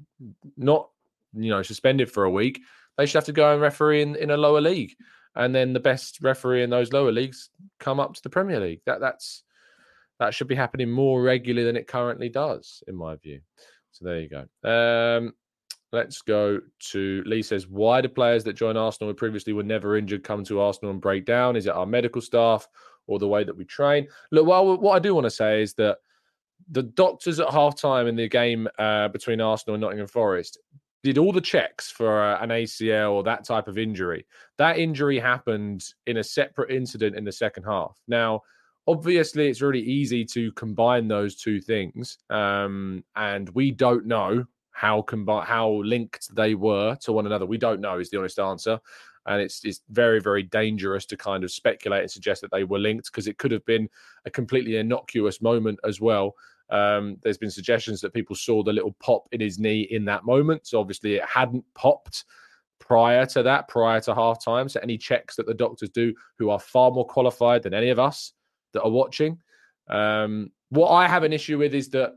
[0.56, 0.90] not
[1.34, 2.60] you know suspended for a week.
[2.96, 4.94] They should have to go and referee in, in a lower league,
[5.34, 8.80] and then the best referee in those lower leagues come up to the Premier League.
[8.86, 9.44] That that's
[10.18, 13.40] that should be happening more regularly than it currently does, in my view.
[13.92, 14.68] So there you go.
[14.68, 15.32] Um,
[15.92, 19.96] Let's go to Lee says, why do players that join Arsenal who previously were never
[19.96, 21.56] injured come to Arsenal and break down?
[21.56, 22.68] Is it our medical staff
[23.06, 24.08] or the way that we train?
[24.32, 25.98] Look, well, what I do want to say is that
[26.70, 30.58] the doctors at halftime in the game uh, between Arsenal and Nottingham Forest
[31.04, 34.26] did all the checks for uh, an ACL or that type of injury.
[34.58, 37.96] That injury happened in a separate incident in the second half.
[38.08, 38.42] Now,
[38.86, 42.18] obviously, it's really easy to combine those two things.
[42.30, 47.46] Um, and we don't know how combi- how linked they were to one another.
[47.46, 48.78] We don't know is the honest answer.
[49.26, 52.78] And it's it's very, very dangerous to kind of speculate and suggest that they were
[52.78, 53.88] linked because it could have been
[54.24, 56.34] a completely innocuous moment as well.
[56.70, 60.24] Um, there's been suggestions that people saw the little pop in his knee in that
[60.24, 60.66] moment.
[60.66, 62.24] So obviously it hadn't popped
[62.78, 64.70] prior to that, prior to halftime.
[64.70, 67.98] So any checks that the doctors do, who are far more qualified than any of
[67.98, 68.32] us
[68.76, 69.38] that are watching,
[69.88, 72.14] um, what I have an issue with is that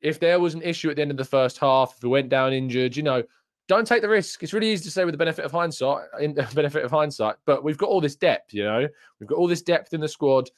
[0.00, 2.28] if there was an issue at the end of the first half, if we went
[2.28, 3.22] down injured, you know,
[3.68, 4.42] don't take the risk.
[4.42, 7.36] It's really easy to say with the benefit of hindsight, in the benefit of hindsight,
[7.44, 8.86] but we've got all this depth, you know,
[9.20, 10.50] we've got all this depth in the squad.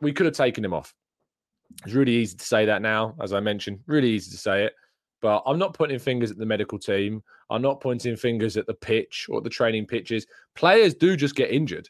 [0.00, 0.94] We could have taken him off.
[1.84, 4.74] It's really easy to say that now, as I mentioned, really easy to say it.
[5.20, 7.22] But I'm not pointing fingers at the medical team.
[7.50, 10.26] I'm not pointing fingers at the pitch or the training pitches.
[10.54, 11.88] Players do just get injured.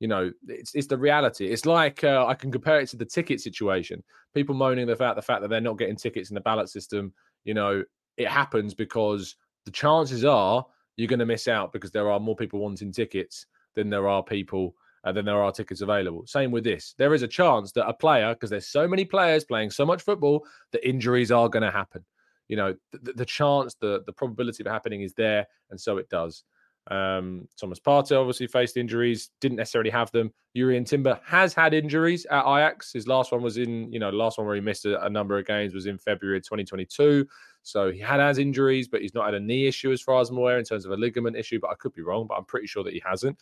[0.00, 1.46] You know, it's it's the reality.
[1.46, 4.02] It's like uh, I can compare it to the ticket situation.
[4.34, 7.12] People moaning about the fact that they're not getting tickets in the ballot system.
[7.44, 7.82] You know,
[8.16, 12.36] it happens because the chances are you're going to miss out because there are more
[12.36, 16.26] people wanting tickets than there are people uh, than there are tickets available.
[16.26, 16.94] Same with this.
[16.98, 20.02] There is a chance that a player, because there's so many players playing so much
[20.02, 22.04] football, that injuries are going to happen.
[22.48, 26.08] You know, the, the chance, the the probability of happening is there, and so it
[26.08, 26.44] does.
[26.88, 30.32] Um, Thomas Partey obviously faced injuries, didn't necessarily have them.
[30.56, 32.92] Jurrien Timber has had injuries at Ajax.
[32.92, 35.10] His last one was in, you know, the last one where he missed a, a,
[35.10, 37.26] number of games was in February 2022.
[37.62, 40.30] So he had has injuries, but he's not had a knee issue as far as
[40.30, 41.58] I'm aware in terms of a ligament issue.
[41.60, 43.36] But I could be wrong, but I'm pretty sure that he hasn't.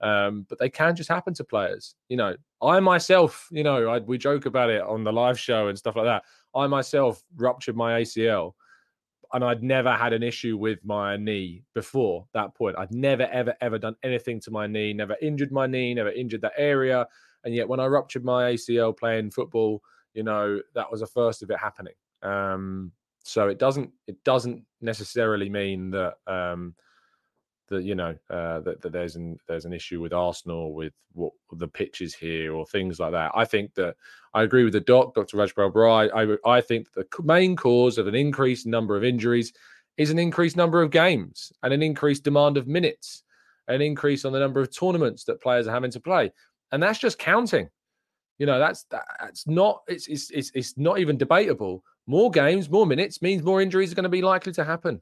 [0.00, 1.94] Um, but they can just happen to players.
[2.08, 5.68] You know, I myself, you know, I, we joke about it on the live show
[5.68, 6.24] and stuff like that.
[6.54, 8.52] I myself ruptured my ACL
[9.32, 12.76] and I'd never had an issue with my knee before that point.
[12.78, 16.42] I'd never, ever, ever done anything to my knee, never injured my knee, never injured
[16.42, 17.06] that area.
[17.44, 19.82] And yet, when I ruptured my ACL playing football,
[20.14, 21.94] you know, that was the first of it happening.
[22.22, 26.74] Um, so it doesn't, it doesn't necessarily mean that um,
[27.68, 31.32] that you know uh, that, that there's an there's an issue with Arsenal with what
[31.52, 33.32] the pitches here or things like that.
[33.34, 33.96] I think that
[34.34, 35.36] I agree with the doc, Dr.
[35.36, 36.10] Rajpal Brar.
[36.44, 39.52] I I think the main cause of an increased number of injuries
[39.96, 43.22] is an increased number of games and an increased demand of minutes,
[43.68, 46.32] an increase on the number of tournaments that players are having to play,
[46.72, 47.68] and that's just counting.
[48.38, 51.82] You know, that's that's not it's it's it's, it's not even debatable.
[52.06, 55.00] More games, more minutes means more injuries are going to be likely to happen.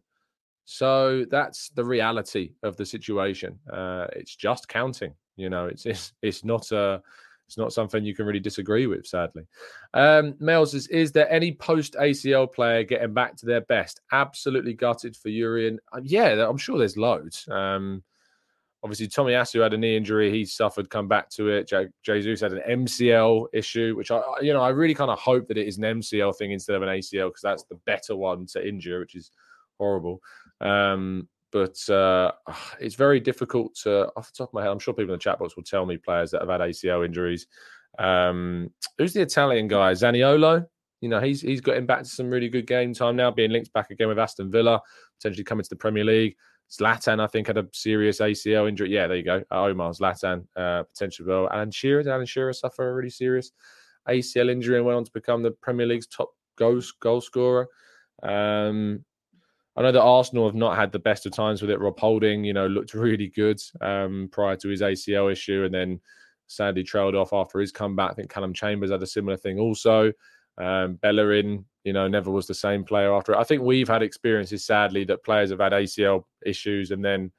[0.64, 3.58] So that's the reality of the situation.
[3.70, 5.14] Uh, it's just counting.
[5.36, 7.02] You know, it's it's it's not a
[7.46, 9.06] it's not something you can really disagree with.
[9.06, 9.46] Sadly,
[9.92, 14.72] um, Mel says, "Is there any post ACL player getting back to their best?" Absolutely
[14.72, 15.76] gutted for Jurrien.
[15.92, 17.46] Uh, yeah, I'm sure there's loads.
[17.48, 18.02] Um,
[18.82, 20.30] obviously, Tomiyasu had a knee injury.
[20.30, 21.68] He suffered, come back to it.
[21.68, 25.48] J- Jesus had an MCL issue, which I, you know, I really kind of hope
[25.48, 28.46] that it is an MCL thing instead of an ACL because that's the better one
[28.46, 29.30] to injure, which is
[29.78, 30.20] horrible.
[30.64, 32.32] Um, but uh,
[32.80, 35.22] it's very difficult to, off the top of my head, I'm sure people in the
[35.22, 37.46] chat box will tell me players that have had ACL injuries.
[37.98, 39.92] Um, who's the Italian guy?
[39.92, 40.66] Zaniolo.
[41.00, 43.72] You know, he's he's getting back to some really good game time now, being linked
[43.74, 44.80] back again with Aston Villa,
[45.18, 46.34] potentially coming to the Premier League.
[46.70, 48.92] Zlatan, I think, had a serious ACL injury.
[48.92, 49.42] Yeah, there you go.
[49.50, 51.48] Uh, Omar Zlatan, uh, potentially well.
[51.52, 53.52] Alan Shearer, did Alan Shearer suffer a really serious
[54.08, 57.68] ACL injury and went on to become the Premier League's top goal, goal scorer.
[58.22, 59.04] Um,
[59.76, 61.80] I know that Arsenal have not had the best of times with it.
[61.80, 66.00] Rob Holding, you know, looked really good um, prior to his ACL issue, and then
[66.46, 68.12] sadly trailed off after his comeback.
[68.12, 70.12] I think Callum Chambers had a similar thing also.
[70.58, 73.38] Um, Bellerin, you know, never was the same player after it.
[73.38, 77.32] I think we've had experiences, sadly, that players have had ACL issues and then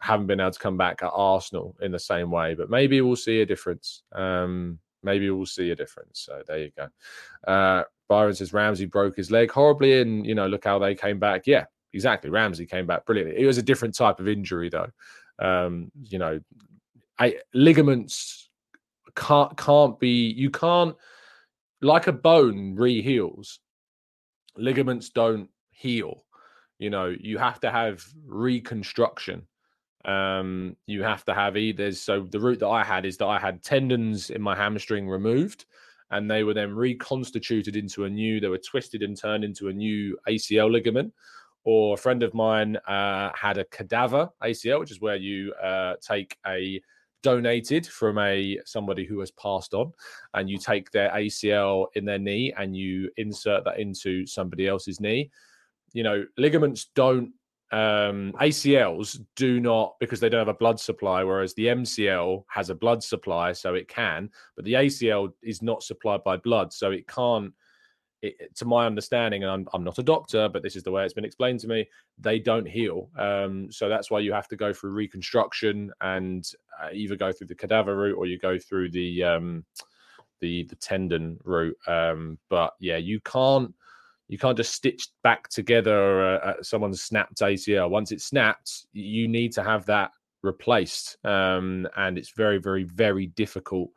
[0.00, 2.54] haven't been able to come back at Arsenal in the same way.
[2.54, 4.04] But maybe we'll see a difference.
[4.12, 6.20] Um, maybe we'll see a difference.
[6.20, 6.88] So there you go.
[7.50, 11.18] Uh, Byron says Ramsey broke his leg horribly, and you know, look how they came
[11.18, 11.46] back.
[11.46, 12.30] Yeah, exactly.
[12.30, 13.42] Ramsey came back brilliantly.
[13.42, 14.90] It was a different type of injury, though.
[15.38, 16.40] Um, you know,
[17.18, 18.48] I, ligaments
[19.14, 20.30] can't can't be.
[20.30, 20.96] You can't
[21.80, 23.60] like a bone re-heals.
[24.56, 26.24] Ligaments don't heal.
[26.78, 29.46] You know, you have to have reconstruction.
[30.04, 31.92] Um, you have to have either.
[31.92, 35.66] So the route that I had is that I had tendons in my hamstring removed
[36.10, 39.72] and they were then reconstituted into a new, they were twisted and turned into a
[39.72, 41.12] new ACL ligament.
[41.64, 45.94] Or a friend of mine uh, had a cadaver ACL, which is where you uh,
[46.00, 46.80] take a
[47.22, 49.92] donated from a somebody who has passed on
[50.34, 55.00] and you take their ACL in their knee and you insert that into somebody else's
[55.00, 55.28] knee
[55.92, 57.32] you know ligaments don't
[57.70, 62.70] um, ACLs do not because they don't have a blood supply, whereas the MCL has
[62.70, 66.90] a blood supply, so it can, but the ACL is not supplied by blood, so
[66.90, 67.52] it can't
[68.22, 71.04] it, to my understanding, and I'm, I'm not a doctor, but this is the way
[71.04, 71.86] it's been explained to me,
[72.18, 73.10] they don't heal.
[73.16, 76.50] Um, so that's why you have to go through reconstruction and
[76.82, 79.64] uh, either go through the cadaver route or you go through the um,
[80.40, 81.76] the the tendon route.
[81.86, 83.74] Um, but yeah, you can't
[84.28, 87.90] you can't just stitch back together uh, someone's snapped ACL.
[87.90, 90.10] Once it's snapped, you need to have that
[90.42, 93.90] replaced, um, and it's very, very, very difficult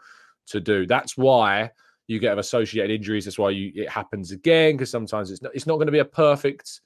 [0.48, 0.88] to do.
[0.88, 1.72] That's why
[2.08, 3.26] you get associated injuries.
[3.26, 6.00] That's why you it happens again because sometimes it's not it's not going to be
[6.00, 6.82] a perfect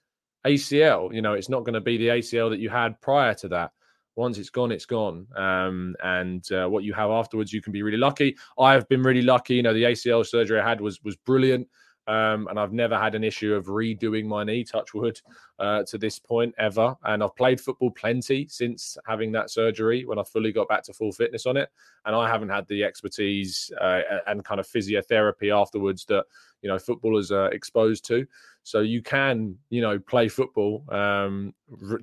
[0.45, 1.13] ACL.
[1.13, 3.71] You know, it's not going to be the ACL that you had prior to that.
[4.15, 5.27] Once it's gone, it's gone.
[5.35, 8.37] Um, and uh, what you have afterwards, you can be really lucky.
[8.57, 9.55] I have been really lucky.
[9.55, 11.67] You know, the ACL surgery I had was was brilliant.
[12.07, 15.19] Um, and I've never had an issue of redoing my knee, touch wood,
[15.59, 16.95] uh, to this point ever.
[17.03, 20.93] And I've played football plenty since having that surgery when I fully got back to
[20.93, 21.69] full fitness on it.
[22.05, 26.25] And I haven't had the expertise uh, and kind of physiotherapy afterwards that,
[26.61, 28.25] you know, footballers are exposed to.
[28.63, 31.53] So you can, you know, play football um,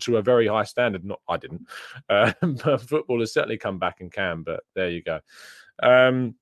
[0.00, 1.04] to a very high standard.
[1.04, 1.66] Not, I didn't,
[2.08, 4.42] uh, but football has certainly come back and can.
[4.42, 5.20] But there you go.
[5.82, 6.34] Um,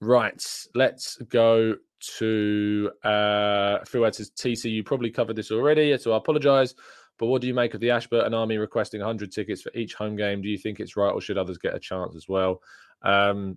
[0.00, 0.42] right,
[0.74, 1.76] let's go
[2.18, 6.74] to uh, Phil says, TC, you probably covered this already, so I apologize.
[7.18, 10.16] But what do you make of the Ashburton Army requesting 100 tickets for each home
[10.16, 10.42] game?
[10.42, 12.60] Do you think it's right, or should others get a chance as well?
[13.02, 13.56] Um,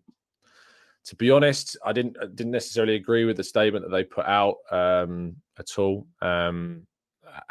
[1.05, 4.57] to be honest, I didn't didn't necessarily agree with the statement that they put out
[4.71, 6.85] um, at all, um,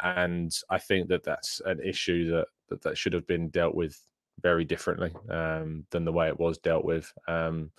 [0.01, 3.99] and I think that that's an issue that that, that should have been dealt with
[4.41, 7.11] very differently um, than the way it was dealt with.
[7.27, 7.71] Um,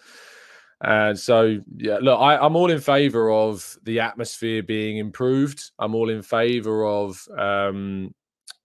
[0.83, 5.73] and so, yeah, look, I, am all in favor of the atmosphere being improved.
[5.79, 8.15] I'm all in favor of um,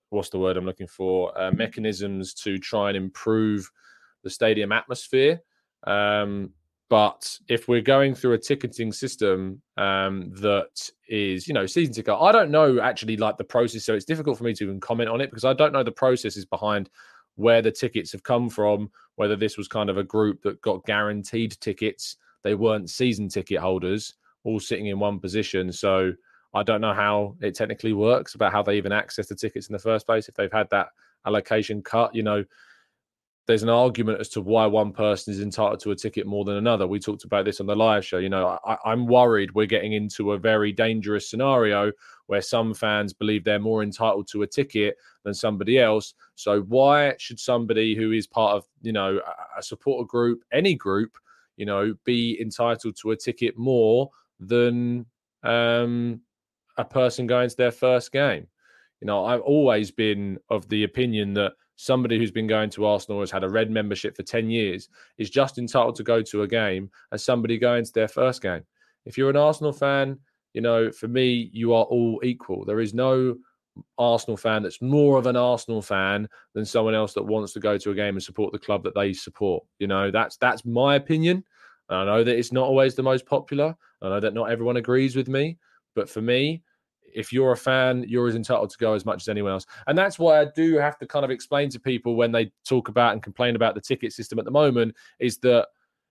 [0.09, 1.37] what's the word I'm looking for?
[1.39, 3.69] Uh, mechanisms to try and improve
[4.23, 5.41] the stadium atmosphere.
[5.85, 6.51] Um,
[6.87, 12.15] but if we're going through a ticketing system um, that is, you know, season ticket,
[12.17, 15.09] I don't know actually like the process, so it's difficult for me to even comment
[15.09, 16.89] on it because I don't know the processes behind
[17.35, 20.85] where the tickets have come from, whether this was kind of a group that got
[20.85, 22.17] guaranteed tickets.
[22.43, 25.71] They weren't season ticket holders, all sitting in one position.
[25.71, 26.13] So
[26.53, 29.73] I don't know how it technically works about how they even access the tickets in
[29.73, 30.29] the first place.
[30.29, 30.89] If they've had that
[31.25, 32.45] allocation cut, you know,
[33.47, 36.55] there's an argument as to why one person is entitled to a ticket more than
[36.55, 36.87] another.
[36.87, 38.17] We talked about this on the live show.
[38.17, 41.91] You know, I, am worried we're getting into a very dangerous scenario
[42.25, 46.15] where some fans believe they're more entitled to a ticket than somebody else.
[46.33, 49.19] So why should somebody who is part of, you know,
[49.55, 51.15] a supporter group, any group,
[51.55, 55.05] you know, be entitled to a ticket more than
[55.43, 56.19] um,
[56.77, 58.47] a person going to their first game?
[59.01, 63.19] You know, I've always been of the opinion that somebody who's been going to Arsenal
[63.19, 66.47] has had a red membership for 10 years is just entitled to go to a
[66.47, 68.63] game as somebody going to their first game.
[69.05, 70.19] If you're an Arsenal fan,
[70.53, 72.65] you know, for me, you are all equal.
[72.65, 73.35] There is no
[73.97, 77.77] Arsenal fan that's more of an Arsenal fan than someone else that wants to go
[77.77, 79.63] to a game and support the club that they support.
[79.79, 81.43] You know, that's that's my opinion.
[81.89, 83.75] I know that it's not always the most popular.
[84.01, 85.57] I know that not everyone agrees with me,
[85.93, 86.63] but for me,
[87.15, 89.65] if you're a fan, you're as entitled to go as much as anyone else.
[89.87, 92.89] And that's why I do have to kind of explain to people when they talk
[92.89, 95.67] about and complain about the ticket system at the moment is that,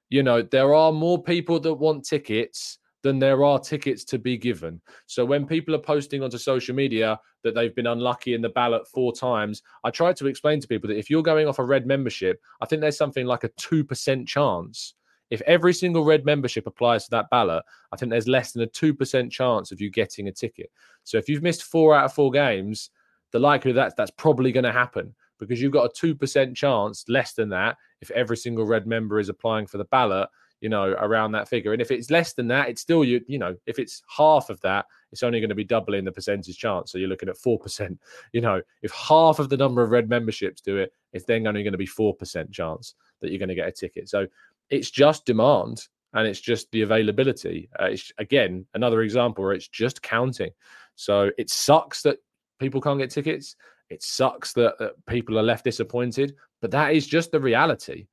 [0.09, 4.37] you know, there are more people that want tickets than there are tickets to be
[4.37, 4.81] given.
[5.07, 8.89] So when people are posting onto social media that they've been unlucky in the ballot
[8.89, 11.87] four times, I try to explain to people that if you're going off a red
[11.87, 14.95] membership, I think there's something like a 2% chance
[15.35, 18.69] if every single red membership applies to that ballot, I think there's less than a
[18.69, 20.71] 2% chance of you getting a ticket.
[21.03, 22.91] So if you've missed four out of four games,
[23.33, 27.33] the likelihood that that's probably going to happen because you've got a 2% chance, less
[27.33, 30.29] than that, if every single red member is applying for the ballot,
[30.61, 31.73] you know, around that figure.
[31.73, 34.61] And if it's less than that, it's still you, you know, if it's half of
[34.61, 36.93] that, it's only going to be doubling the percentage chance.
[36.93, 37.99] So you're looking at 4%.
[38.33, 41.63] You know, if half of the number of red memberships do it, it's then only
[41.65, 44.09] going to be 4% chance that you're going to get a ticket.
[44.09, 44.27] So
[44.71, 47.69] it's just demand and it's just the availability.
[47.81, 50.51] Uh, it's again another example where it's just counting.
[50.95, 52.19] So it sucks that
[52.61, 53.57] people can't get tickets.
[53.91, 58.07] It sucks that, that people are left disappointed, but that is just the reality.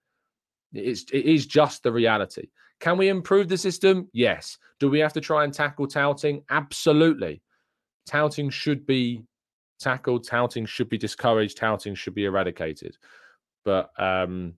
[0.74, 2.48] It's it is just the reality.
[2.80, 4.10] Can we improve the system?
[4.12, 4.58] Yes.
[4.80, 6.44] Do we have to try and tackle touting?
[6.50, 7.42] Absolutely.
[8.08, 9.24] Touting should be
[9.80, 10.28] tackled.
[10.28, 11.58] Touting should be discouraged.
[11.58, 12.98] Touting should be eradicated.
[13.64, 14.54] But um,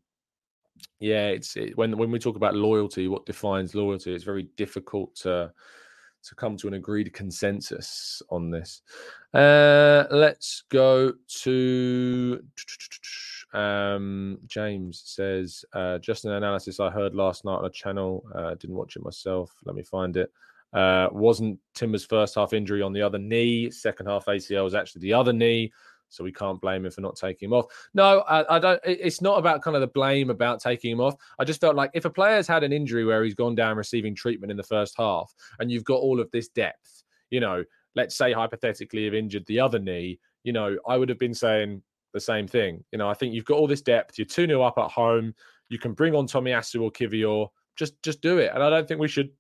[1.00, 4.14] yeah, it's it, when when we talk about loyalty, what defines loyalty?
[4.14, 5.52] It's very difficult to
[6.24, 8.82] to come to an agreed consensus on this.
[9.34, 12.42] Uh, let's go to
[13.54, 18.24] um, James says uh, just an analysis I heard last night on a channel.
[18.34, 19.54] Uh, didn't watch it myself.
[19.66, 20.32] Let me find it.
[20.74, 23.70] Uh, wasn't Timber's first half injury on the other knee.
[23.70, 25.72] Second half ACL was actually the other knee.
[26.14, 27.66] So we can't blame him for not taking him off.
[27.94, 28.80] No, I, I don't.
[28.86, 31.16] It's not about kind of the blame about taking him off.
[31.40, 34.14] I just felt like if a player's had an injury where he's gone down receiving
[34.14, 37.64] treatment in the first half, and you've got all of this depth, you know,
[37.96, 41.82] let's say hypothetically have injured the other knee, you know, I would have been saying
[42.14, 42.84] the same thing.
[42.92, 44.18] You know, I think you've got all this depth.
[44.18, 45.34] You're 2 0 up at home.
[45.70, 47.48] You can bring on Tomiyasu or Kiwior.
[47.76, 48.52] Just just do it.
[48.54, 49.32] And I don't think we should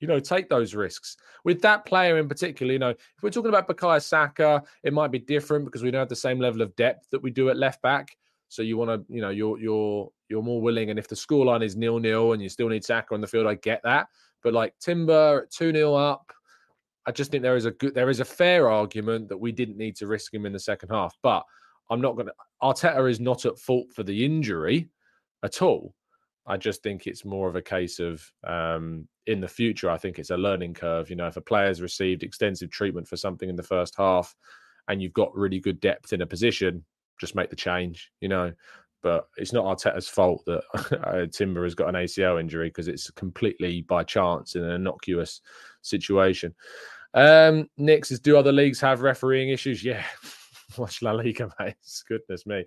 [0.00, 1.16] you know, take those risks.
[1.44, 5.10] With that player in particular, you know, if we're talking about Bukayo Saka, it might
[5.10, 7.56] be different because we don't have the same level of depth that we do at
[7.56, 8.16] left back.
[8.48, 10.90] So you want to, you know, you're you're you're more willing.
[10.90, 13.46] And if the scoreline is nil nil and you still need Saka on the field,
[13.46, 14.08] I get that.
[14.42, 16.32] But like Timber two 0 up,
[17.06, 19.76] I just think there is a good, there is a fair argument that we didn't
[19.76, 21.16] need to risk him in the second half.
[21.22, 21.44] But
[21.90, 22.34] I'm not going to.
[22.62, 24.88] Arteta is not at fault for the injury
[25.42, 25.94] at all.
[26.46, 29.90] I just think it's more of a case of um, in the future.
[29.90, 31.08] I think it's a learning curve.
[31.08, 34.34] You know, if a player's received extensive treatment for something in the first half,
[34.88, 36.84] and you've got really good depth in a position,
[37.18, 38.10] just make the change.
[38.20, 38.52] You know,
[39.02, 43.82] but it's not Arteta's fault that Timber has got an ACL injury because it's completely
[43.82, 45.42] by chance in an innocuous
[45.82, 46.54] situation.
[47.12, 49.84] Um, Nick says, do other leagues have refereeing issues?
[49.84, 50.04] Yeah.
[50.78, 51.74] watch La Liga, mate.
[52.08, 52.64] Goodness me.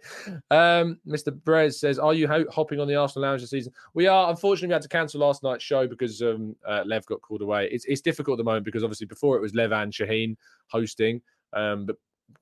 [0.52, 1.30] Um, Mr.
[1.30, 3.74] Brez says, Are you ho- hopping on the Arsenal Lounge this season?
[3.94, 4.30] We are.
[4.30, 7.70] Unfortunately, we had to cancel last night's show because um, uh, Lev got called away.
[7.72, 10.36] It's, it's difficult at the moment because obviously before it was Lev and Shaheen
[10.68, 11.22] hosting.
[11.54, 11.96] Um, but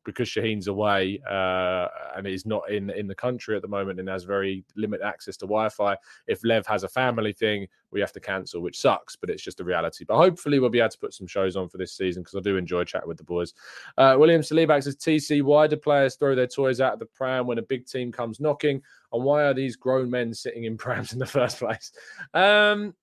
[0.04, 4.08] because Shaheen's away uh, and is not in in the country at the moment and
[4.08, 5.96] has very limited access to Wi-Fi,
[6.28, 9.60] if Lev has a family thing, we have to cancel, which sucks, but it's just
[9.60, 10.06] a reality.
[10.06, 12.42] But hopefully, we'll be able to put some shows on for this season because I
[12.42, 13.54] do enjoy chatting with the boys.
[13.98, 17.48] Uh, William Salibak says, "TC, why do players throw their toys out of the pram
[17.48, 18.82] when a big team comes knocking?
[19.12, 21.92] And why are these grown men sitting in prams in the first place?"
[22.34, 22.94] Um,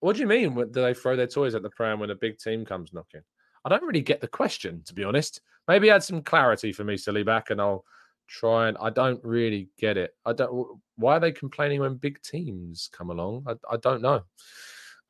[0.00, 0.54] what do you mean?
[0.54, 3.22] Do they throw their toys at the pram when a big team comes knocking?
[3.64, 5.40] I don't really get the question, to be honest.
[5.68, 7.84] Maybe add some clarity for me, silly back, and I'll
[8.26, 10.14] try and I don't really get it.
[10.24, 10.80] I don't.
[10.96, 13.44] Why are they complaining when big teams come along?
[13.46, 14.22] I, I don't know.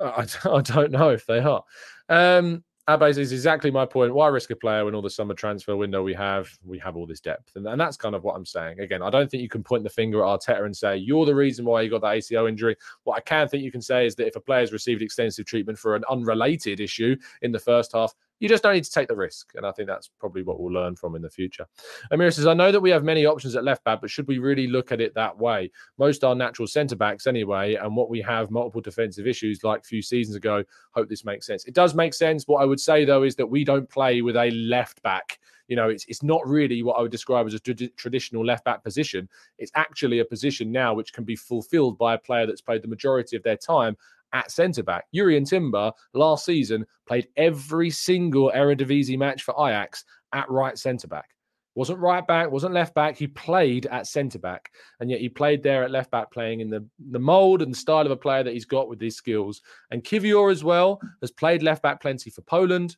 [0.00, 1.62] I, I don't know if they are.
[2.08, 4.14] Um, Abbas is exactly my point.
[4.14, 7.06] Why risk a player when all the summer transfer window we have, we have all
[7.06, 8.80] this depth, and, and that's kind of what I'm saying.
[8.80, 11.34] Again, I don't think you can point the finger at Arteta and say you're the
[11.34, 12.76] reason why you got that ACL injury.
[13.04, 15.78] What I can think you can say is that if a player's received extensive treatment
[15.78, 19.16] for an unrelated issue in the first half, you just don't need to take the
[19.16, 19.52] risk.
[19.54, 21.66] And I think that's probably what we'll learn from in the future.
[22.10, 24.38] Amir says, I know that we have many options at left back, but should we
[24.38, 25.70] really look at it that way?
[25.98, 27.74] Most are natural centre backs anyway.
[27.74, 30.62] And what we have multiple defensive issues like a few seasons ago.
[30.92, 31.64] Hope this makes sense.
[31.64, 32.46] It does make sense.
[32.46, 35.38] What I would say, though, is that we don't play with a left back.
[35.66, 38.64] You know, it's, it's not really what I would describe as a tra- traditional left
[38.64, 39.28] back position.
[39.58, 42.88] It's actually a position now which can be fulfilled by a player that's played the
[42.88, 43.96] majority of their time
[44.32, 45.06] at centre back.
[45.14, 51.30] Jurrien Timber last season played every single Eredivisie match for Ajax at right centre back.
[51.74, 53.16] Wasn't right back, wasn't left back.
[53.16, 56.70] He played at centre back, and yet he played there at left back, playing in
[56.70, 59.62] the the mould and style of a player that he's got with these skills.
[59.92, 62.96] And Kiwior as well has played left back plenty for Poland,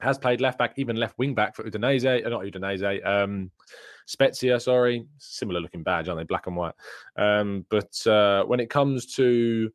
[0.00, 3.50] has played left back, even left wing back for Udinese, uh, not Udinese, um,
[4.06, 4.60] Spezia.
[4.60, 6.24] Sorry, similar looking badge, aren't they?
[6.24, 6.74] Black and white.
[7.16, 9.72] Um, but uh, when it comes to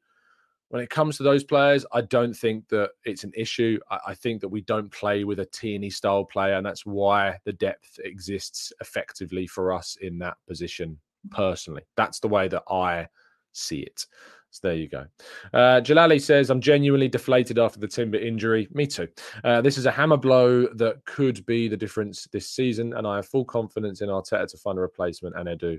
[0.73, 3.77] when it comes to those players, I don't think that it's an issue.
[3.91, 7.37] I, I, think that we don't play with a Tierney style player, and that's why
[7.45, 10.97] the depth exists effectively for us in that position.
[11.29, 13.07] Personally, that's the way that I
[13.51, 14.07] see it.
[14.49, 15.05] So there you go.
[15.53, 18.67] Uh, Jalali says, I'm genuinely deflated after the Timber injury.
[18.73, 19.09] Me too.
[19.43, 23.17] Uh, this is a hammer blow that could be the difference this season, and I
[23.17, 25.77] have full confidence in Arteta to find a replacement, and they do.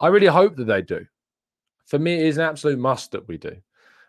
[0.00, 1.06] I really hope that they do.
[1.86, 3.56] For me, it is an absolute must that we do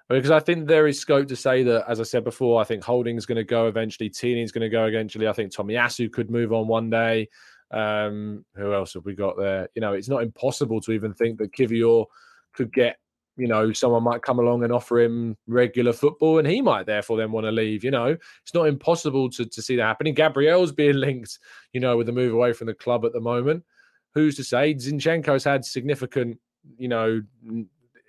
[0.10, 2.84] because I think there is scope to say that, as I said before, I think
[2.84, 4.10] Holding's going to go eventually.
[4.10, 5.28] Tierney's going to go eventually.
[5.28, 7.30] I think Tommy Tomiyasu could move on one day.
[7.72, 9.68] Um, who else have we got there?
[9.74, 12.06] You know, it's not impossible to even think that Kiwior
[12.54, 12.98] could get,
[13.36, 17.18] you know, someone might come along and offer him regular football and he might therefore
[17.18, 17.84] then want to leave.
[17.84, 20.14] You know, it's not impossible to, to see that happening.
[20.14, 21.40] Gabriel's being linked,
[21.74, 23.64] you know, with the move away from the club at the moment.
[24.14, 24.76] Who's to say?
[24.76, 26.40] Zinchenko's had significant,
[26.78, 27.22] you know,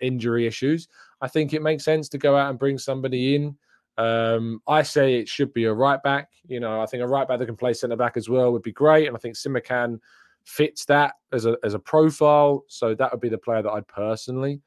[0.01, 0.89] injury issues.
[1.21, 3.57] I think it makes sense to go out and bring somebody in.
[3.99, 6.31] Um, I say it should be a right back.
[6.47, 8.63] You know, I think a right back that can play centre back as well would
[8.63, 10.01] be great, and I think Simakan
[10.45, 12.65] fits that as a as a profile.
[12.69, 14.61] So that would be the player that I'd personally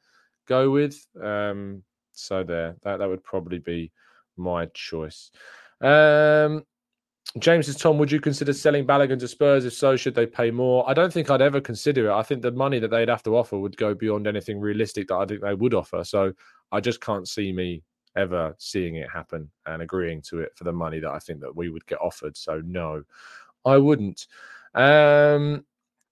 [0.46, 1.06] go with.
[1.22, 3.92] Um, so there, that that would probably be
[4.36, 5.30] my choice.
[5.80, 6.64] Um,
[7.38, 9.64] James says, Tom, would you consider selling Balogun to Spurs?
[9.64, 10.88] If so, should they pay more?
[10.88, 12.12] I don't think I'd ever consider it.
[12.12, 15.16] I think the money that they'd have to offer would go beyond anything realistic that
[15.16, 16.02] I think they would offer.
[16.02, 16.32] So
[16.72, 17.84] I just can't see me
[18.16, 21.54] ever seeing it happen and agreeing to it for the money that I think that
[21.54, 22.36] we would get offered.
[22.36, 23.04] So no,
[23.64, 24.26] I wouldn't.
[24.74, 25.64] Um,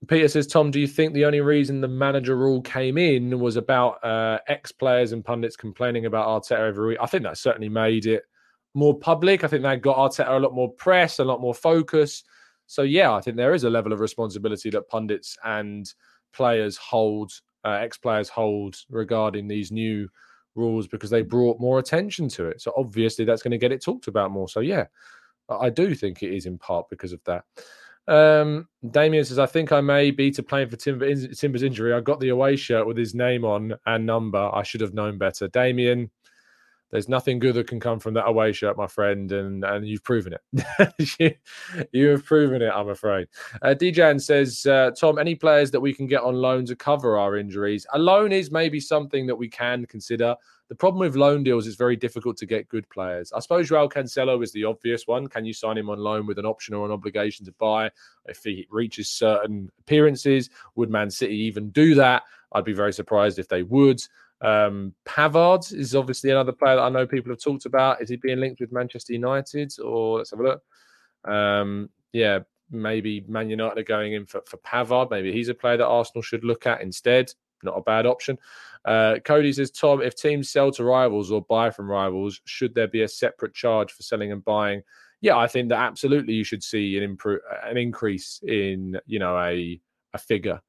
[0.07, 3.57] Peter says, Tom, do you think the only reason the manager rule came in was
[3.57, 6.99] about uh, ex players and pundits complaining about Arteta every week?
[7.01, 8.23] I think that certainly made it
[8.79, 9.43] more public.
[9.43, 12.22] I think that got Arteta a lot more press, a lot more focus.
[12.66, 15.93] So, yeah, I think there is a level of responsibility that pundits and
[16.33, 17.33] players hold,
[17.64, 20.09] uh, ex players hold regarding these new
[20.55, 22.61] rules because they brought more attention to it.
[22.61, 24.49] So, obviously, that's going to get it talked about more.
[24.49, 24.87] So, yeah,
[25.49, 27.45] I do think it is in part because of that.
[28.07, 31.93] Um, Damien says, I think I may be to playing for Timber, Timber's injury.
[31.93, 34.51] I got the away shirt with his name on and number.
[34.53, 35.49] I should have known better.
[35.49, 36.11] Damien,
[36.91, 40.05] there's nothing good that can come from that away shirt, my friend, and and you've
[40.05, 41.39] proven it.
[41.93, 43.28] you, have proven it, I'm afraid.
[43.62, 43.74] Uh,
[44.18, 47.86] says, uh, Tom, any players that we can get on loan to cover our injuries?
[47.93, 50.34] A loan is maybe something that we can consider.
[50.68, 53.32] The problem with loan deals is very difficult to get good players.
[53.32, 55.26] I suppose Joao Cancelo is the obvious one.
[55.26, 57.91] Can you sign him on loan with an option or an obligation to buy
[58.26, 60.51] if he reaches certain appearances?
[60.74, 62.24] Would Man City even do that?
[62.53, 64.01] I'd be very surprised if they would.
[64.41, 68.01] Um, Pavard is obviously another player that I know people have talked about.
[68.01, 69.72] Is he being linked with Manchester United?
[69.80, 70.62] Or let's have a look.
[71.24, 75.11] Um, yeah, maybe Man United are going in for, for Pavard.
[75.11, 77.32] Maybe he's a player that Arsenal should look at instead
[77.62, 78.39] not a bad option.
[78.84, 82.89] Uh, Cody says, Tom, if teams sell to rivals or buy from rivals, should there
[82.89, 84.82] be a separate charge for selling and buying?
[85.20, 89.36] Yeah, I think that absolutely you should see an improve an increase in you know
[89.36, 89.80] a
[90.14, 90.61] a figure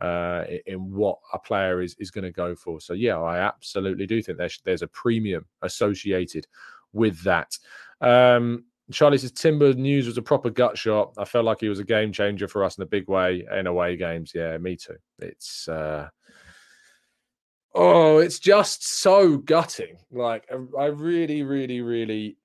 [0.00, 2.80] uh, in what a player is is going to go for.
[2.80, 6.46] So yeah, I absolutely do think there's there's a premium associated
[6.92, 7.56] with that.
[8.00, 11.14] Um, Charlie says Timber News was a proper gut shot.
[11.16, 13.66] I felt like he was a game changer for us in a big way in
[13.66, 14.32] away games.
[14.34, 14.96] Yeah, me too.
[15.20, 16.08] It's uh
[17.74, 19.96] oh, it's just so gutting.
[20.10, 22.36] Like I really, really, really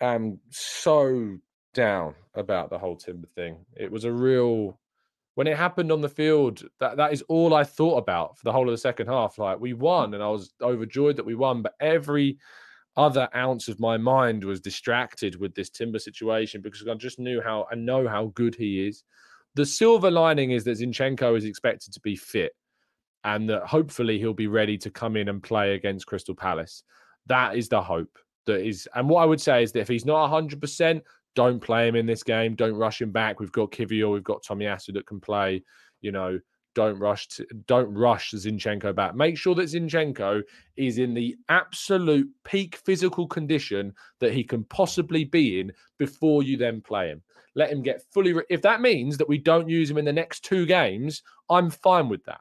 [0.00, 1.38] am so
[1.72, 3.64] down about the whole Timber thing.
[3.76, 4.79] It was a real
[5.40, 8.52] when it happened on the field, that, that is all I thought about for the
[8.52, 9.38] whole of the second half.
[9.38, 9.80] Like we hmm.
[9.80, 12.36] won and I was overjoyed that we won, but every
[12.94, 17.40] other ounce of my mind was distracted with this Timber situation because I just knew
[17.40, 19.02] how I know how good he is.
[19.54, 22.52] The silver lining is that Zinchenko is expected to be fit
[23.24, 26.82] and that hopefully he'll be ready to come in and play against Crystal Palace.
[27.28, 28.18] That is the hope.
[28.44, 31.00] That is, and what I would say is that if he's not 100%,
[31.34, 32.54] don't play him in this game.
[32.54, 33.40] Don't rush him back.
[33.40, 35.62] We've got Kiwior, we've got Tommy Tomiyasu that can play.
[36.00, 36.40] You know,
[36.74, 39.14] don't rush to, don't rush Zinchenko back.
[39.14, 40.42] Make sure that Zinchenko
[40.76, 46.56] is in the absolute peak physical condition that he can possibly be in before you
[46.56, 47.22] then play him.
[47.54, 48.32] Let him get fully.
[48.32, 51.70] Re- if that means that we don't use him in the next two games, I'm
[51.70, 52.40] fine with that.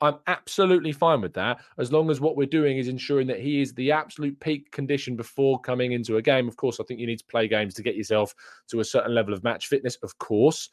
[0.00, 3.62] I'm absolutely fine with that as long as what we're doing is ensuring that he
[3.62, 6.48] is the absolute peak condition before coming into a game.
[6.48, 8.34] Of course, I think you need to play games to get yourself
[8.68, 10.68] to a certain level of match fitness, of course,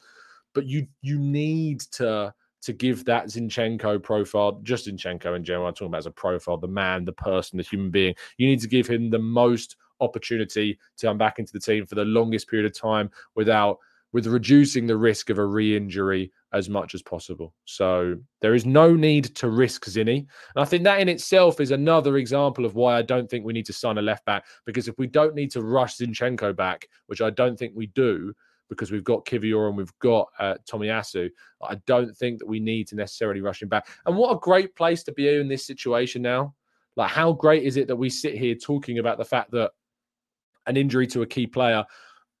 [0.52, 5.74] but you you need to to give that Zinchenko profile, just Zinchenko in general, I'm
[5.74, 8.14] talking about as a profile, the man, the person, the human being.
[8.38, 11.94] You need to give him the most opportunity to come back into the team for
[11.94, 13.78] the longest period of time without
[14.14, 17.52] with reducing the risk of a re-injury as much as possible.
[17.64, 20.18] So there is no need to risk Zinny.
[20.18, 23.52] And I think that in itself is another example of why I don't think we
[23.52, 24.46] need to sign a left back.
[24.66, 28.32] Because if we don't need to rush Zinchenko back, which I don't think we do,
[28.68, 31.28] because we've got Kiwior and we've got uh, Tomiyasu.
[31.60, 33.88] I don't think that we need to necessarily rush him back.
[34.06, 36.54] And what a great place to be in this situation now.
[36.96, 39.72] Like, how great is it that we sit here talking about the fact that
[40.66, 41.84] an injury to a key player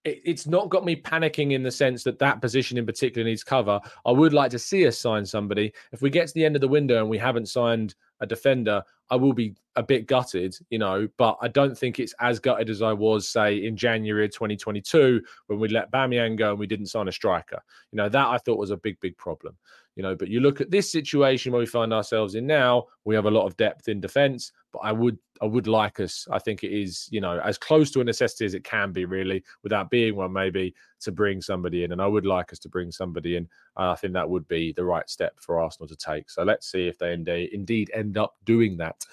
[0.04, 3.80] it's not got me panicking in the sense that that position in particular needs cover.
[4.04, 5.72] I would like to see us sign somebody.
[5.92, 8.82] If we get to the end of the window and we haven't signed a defender,
[9.10, 12.70] I will be a bit gutted, you know, but I don't think it's as gutted
[12.70, 16.66] as I was, say, in January of 2022 when we let Aubameyang go and we
[16.66, 17.60] didn't sign a striker.
[17.90, 19.56] You know, that I thought was a big, big problem.
[19.96, 23.14] You know, but you look at this situation where we find ourselves in now, we
[23.14, 26.38] have a lot of depth in defence, but I would I would like us, I
[26.38, 29.42] think it is, you know, as close to a necessity as it can be, really,
[29.62, 31.92] without being one, maybe, to bring somebody in.
[31.92, 33.48] And I would like us to bring somebody in.
[33.76, 36.30] I think that would be the right step for Arsenal to take.
[36.30, 37.12] So let's see if they
[37.52, 39.04] indeed end up doing that.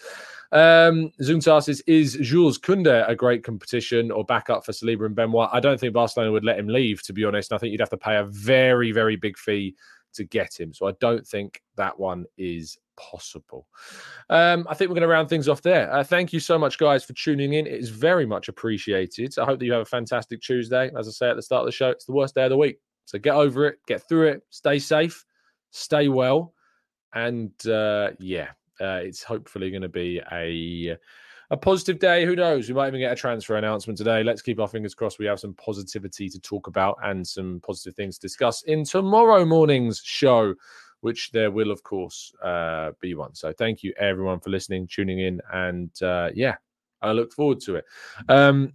[0.51, 5.31] Um, Zuntar says, is Jules Koundé a great competition or backup for Saliba and Ben
[5.31, 5.49] White?
[5.51, 7.51] I don't think Barcelona would let him leave, to be honest.
[7.51, 9.75] I think you'd have to pay a very, very big fee
[10.13, 10.73] to get him.
[10.73, 13.67] So I don't think that one is possible.
[14.29, 15.91] Um, I think we're going to round things off there.
[15.91, 17.65] Uh, thank you so much, guys, for tuning in.
[17.67, 19.33] It is very much appreciated.
[19.39, 20.91] I hope that you have a fantastic Tuesday.
[20.97, 22.57] As I say at the start of the show, it's the worst day of the
[22.57, 22.77] week.
[23.05, 25.25] So get over it, get through it, stay safe,
[25.71, 26.53] stay well.
[27.13, 28.49] And uh, yeah,
[28.79, 30.97] uh, it's hopefully going to be a
[31.51, 32.25] a positive day.
[32.25, 32.69] Who knows?
[32.69, 34.23] We might even get a transfer announcement today.
[34.23, 35.19] Let's keep our fingers crossed.
[35.19, 39.43] We have some positivity to talk about and some positive things to discuss in tomorrow
[39.43, 40.55] morning's show,
[41.01, 43.35] which there will, of course, uh, be one.
[43.35, 45.41] So thank you, everyone, for listening, tuning in.
[45.51, 46.55] And uh, yeah,
[47.01, 47.85] I look forward to it.
[48.29, 48.71] Um,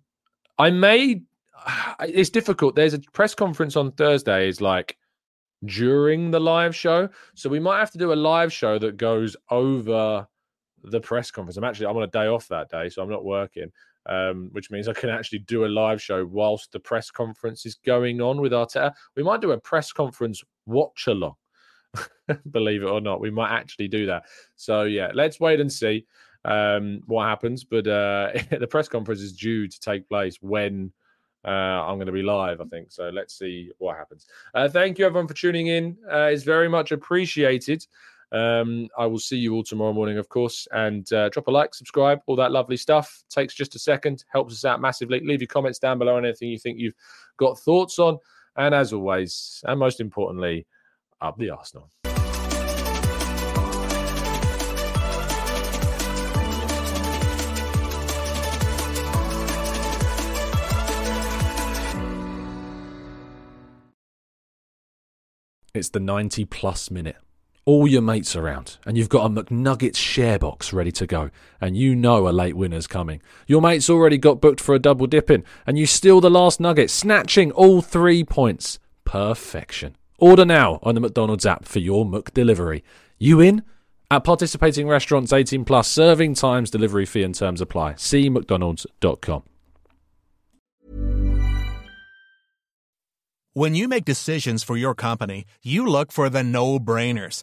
[0.59, 1.23] I may,
[2.01, 2.77] it's difficult.
[2.77, 4.99] There's a press conference on Thursday, is like,
[5.65, 7.09] during the live show.
[7.33, 10.29] So we might have to do a live show that goes over
[10.87, 11.57] the press conference.
[11.57, 13.71] I'm actually I'm on a day off that day, so I'm not working,
[14.07, 17.75] um, which means I can actually do a live show whilst the press conference is
[17.75, 18.93] going on with Arteta.
[19.17, 21.35] We might do a press conference watch along.
[22.51, 24.25] Believe it or not, we might actually do that.
[24.55, 26.07] So yeah, let's wait and see
[26.45, 27.65] um, what happens.
[27.65, 30.93] But uh, the press conference is due to take place when.
[31.45, 32.91] Uh, I'm going to be live, I think.
[32.91, 34.27] So let's see what happens.
[34.53, 35.97] Uh, thank you, everyone, for tuning in.
[36.11, 37.87] Uh, it's very much appreciated.
[38.33, 41.75] Um, I will see you all tomorrow morning, of course, and uh, drop a like,
[41.75, 43.23] subscribe, all that lovely stuff.
[43.31, 45.21] Takes just a second, helps us out massively.
[45.21, 46.95] Leave your comments down below on anything you think you've
[47.39, 48.19] got thoughts on.
[48.57, 50.67] And as always, and most importantly,
[51.21, 51.91] up the Arsenal.
[65.75, 67.17] It's the 90 plus minute
[67.67, 71.77] all your mates around, and you've got a McNuggets share box ready to go, and
[71.77, 73.21] you know a late winner's coming.
[73.47, 76.91] Your mate's already got booked for a double dipping, and you steal the last nugget,
[76.91, 78.79] snatching all three points.
[79.05, 79.97] Perfection.
[80.19, 82.83] Order now on the McDonald's app for your McDelivery.
[83.19, 83.63] You in?
[84.11, 87.97] At participating restaurants 18 plus, serving times, delivery fee and terms apply.
[87.97, 89.43] See McDonald's.com.
[93.53, 97.43] When you make decisions for your company, you look for the no brainers.